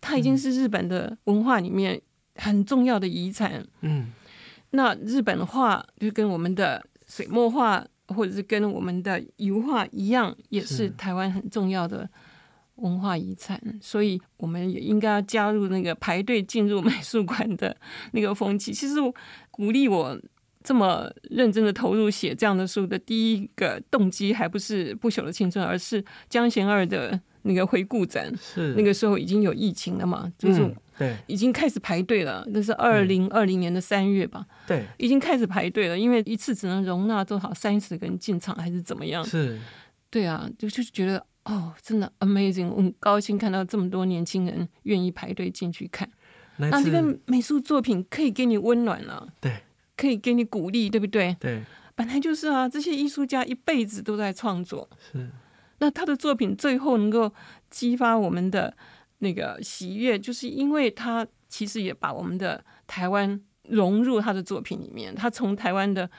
[0.00, 2.00] 它已经是日本的文化里面
[2.36, 3.66] 很重要的遗产。
[3.82, 4.12] 嗯，
[4.70, 12.08] 那日本画就跟我们的水墨画或者是跟我们的油画一样，也是台湾很重要的
[12.76, 13.60] 文化遗产。
[13.80, 17.76] 所以我们也应该要加入那个排队进入美术馆的
[18.12, 18.72] 那个风气。
[18.72, 18.94] 其实
[19.50, 20.18] 鼓励我。
[20.66, 28.34] 这么认真的投入写这样的书的第一个动机，还不是不朽的青春，而是江贤二的那个回顾展。
[28.36, 30.28] 是那个时候已经有疫情了嘛？
[30.36, 32.44] 就是对，已经开始排队了。
[32.48, 34.44] 那是二零二零年的三月吧？
[34.66, 39.24] 对，已经开始排队了，因为一次只能容纳多少三十个人进场，还是怎么样？
[39.24, 39.56] 是，
[40.10, 46.10] 对啊，就就是觉得哦，真的 amazing，我很高兴看到这么多年轻人愿意排队进去看。
[46.56, 49.28] 那这个美术作品可以给你温暖了。
[49.40, 49.52] 对。
[49.96, 51.36] 可以给你鼓励，对不对？
[51.40, 51.62] 对，
[51.94, 52.68] 本来就是啊。
[52.68, 55.30] 这些艺术家一辈子都在创作，是。
[55.78, 57.32] 那他的作品最后能够
[57.70, 58.74] 激发我们的
[59.18, 65.14] 那个喜悦，就是因为他其实也把我们的台湾融入他的作品里面。
[65.14, 66.10] 他从台湾的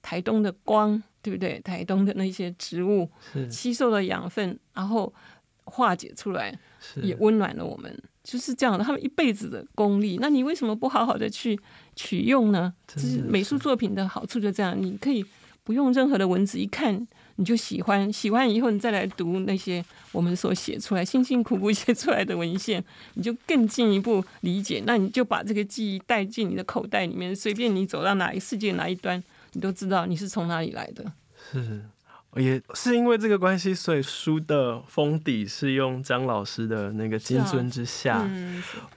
[0.00, 1.60] 台东的光，对不对？
[1.60, 3.10] 台东的那些植物
[3.50, 5.12] 吸收了养分，然后
[5.64, 6.58] 化解出来，
[6.96, 8.02] 也温暖了我们。
[8.24, 11.58] 就是这样的，他们一辈子的功力，那你为什么不好好的去
[11.96, 12.72] 取用呢？
[12.86, 15.24] 就是美术作品的好处，就这样，你可以
[15.64, 17.06] 不用任何的文字，一看
[17.36, 22.82] 你就喜欢，喜欢以后你再来读那些我们所写出来、辛辛苦苦写出来的文献，
[23.14, 24.82] 你就更进一步理解。
[24.86, 31.04] 那你就把这个记忆带进你的口袋里面，随便你走到哪一世界哪一端，你都知道你是从哪里来的。
[31.52, 31.82] 是。
[32.36, 38.22] 也是因为这个关系，所以书的封底是用张老师的那个《金樽之下》。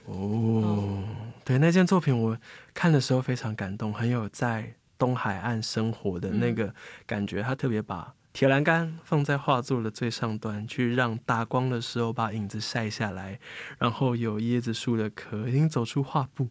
[0.06, 1.02] 哦，
[1.44, 2.38] 对，那件作品我
[2.72, 6.74] 看的时候非常感动，很有在东海岸生活的那个
[7.06, 7.42] 感觉。
[7.42, 13.38] 他特别把铁栏杆放在画作的最上端，去让打光的时候把影子晒下来，
[13.78, 16.48] 然后有椰子树的壳已经走出画布。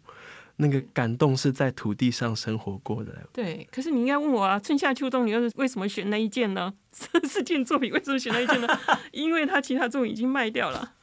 [0.57, 3.13] 那个感动是在土地上生活过的。
[3.33, 6.73] 对，可是你应该问我啊，春夏秋冬，你又是为什么选那一件呢？
[6.91, 8.67] 这四件作品为什么选那一件呢？
[9.11, 10.93] 因为他其他作品已经卖掉了。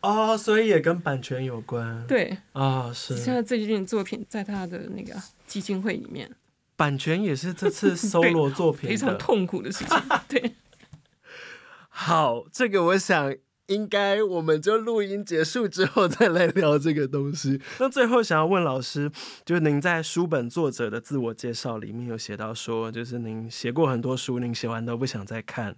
[0.00, 2.06] 哦，所以也跟版权有关。
[2.06, 3.16] 对，啊，是。
[3.16, 5.14] 现在这件作品在他的那个
[5.46, 6.30] 基金会里面，
[6.76, 9.98] 版权也是这次搜罗作品 非常痛苦的事情。
[10.28, 10.52] 对，
[11.88, 13.34] 好，这个我想。
[13.68, 17.60] 应该我们就录音结束之后再来聊这个东西。
[17.78, 19.10] 那最后想要问老师，
[19.44, 25.76] 就是您在书本作者的自我介绍里面有写到说，就是您写过很多书，您写完都不想再看。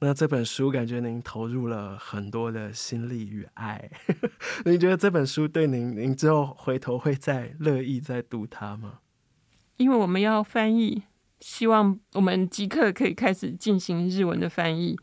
[0.00, 3.90] 那这本书感觉您投入了很多的心力与爱。
[4.64, 9.00] 您觉得这本书对您，您之后回头会再乐意再读它吗？
[9.76, 11.04] 因为我们要翻译，
[11.40, 14.98] 希望我们即刻可以开始进行日文的翻译。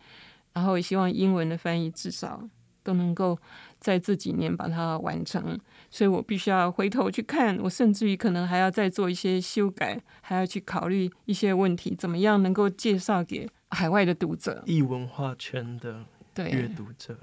[0.58, 2.41] 然后也希望英文的翻译至少
[2.84, 3.38] 都能够
[3.80, 5.55] 在这几年把它完成，
[5.91, 16.03] 所以我必须要回头去看，我甚至于可能还要再做一些修改，还要去考虑一些问题，怎么样能够介绍给海外的读者、异文化圈的
[16.49, 17.16] 阅读者。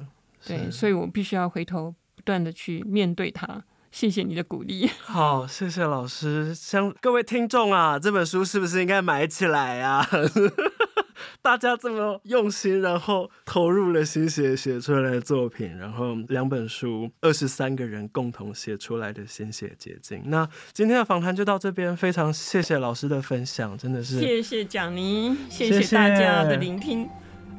[0.47, 3.65] 对，所以我必须要回头不断的去面对它。
[3.91, 4.89] 谢谢你的鼓励。
[5.03, 6.55] 好，谢谢老师。
[6.55, 10.07] 像各位听众啊，这本书是不是应该买起来呀？
[11.43, 20.23] 大家这么用心，然后投入了心血写出来的作品，然后两本书，二十三个人共同写出来的心血结晶。
[20.27, 27.09] 那今天的访谈就到这边，非常谢谢老师的分享，真的是谢谢蒋宁，谢谢大家的聆听。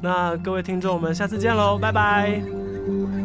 [0.02, 3.25] 那各位听众，我们下次见喽，拜拜。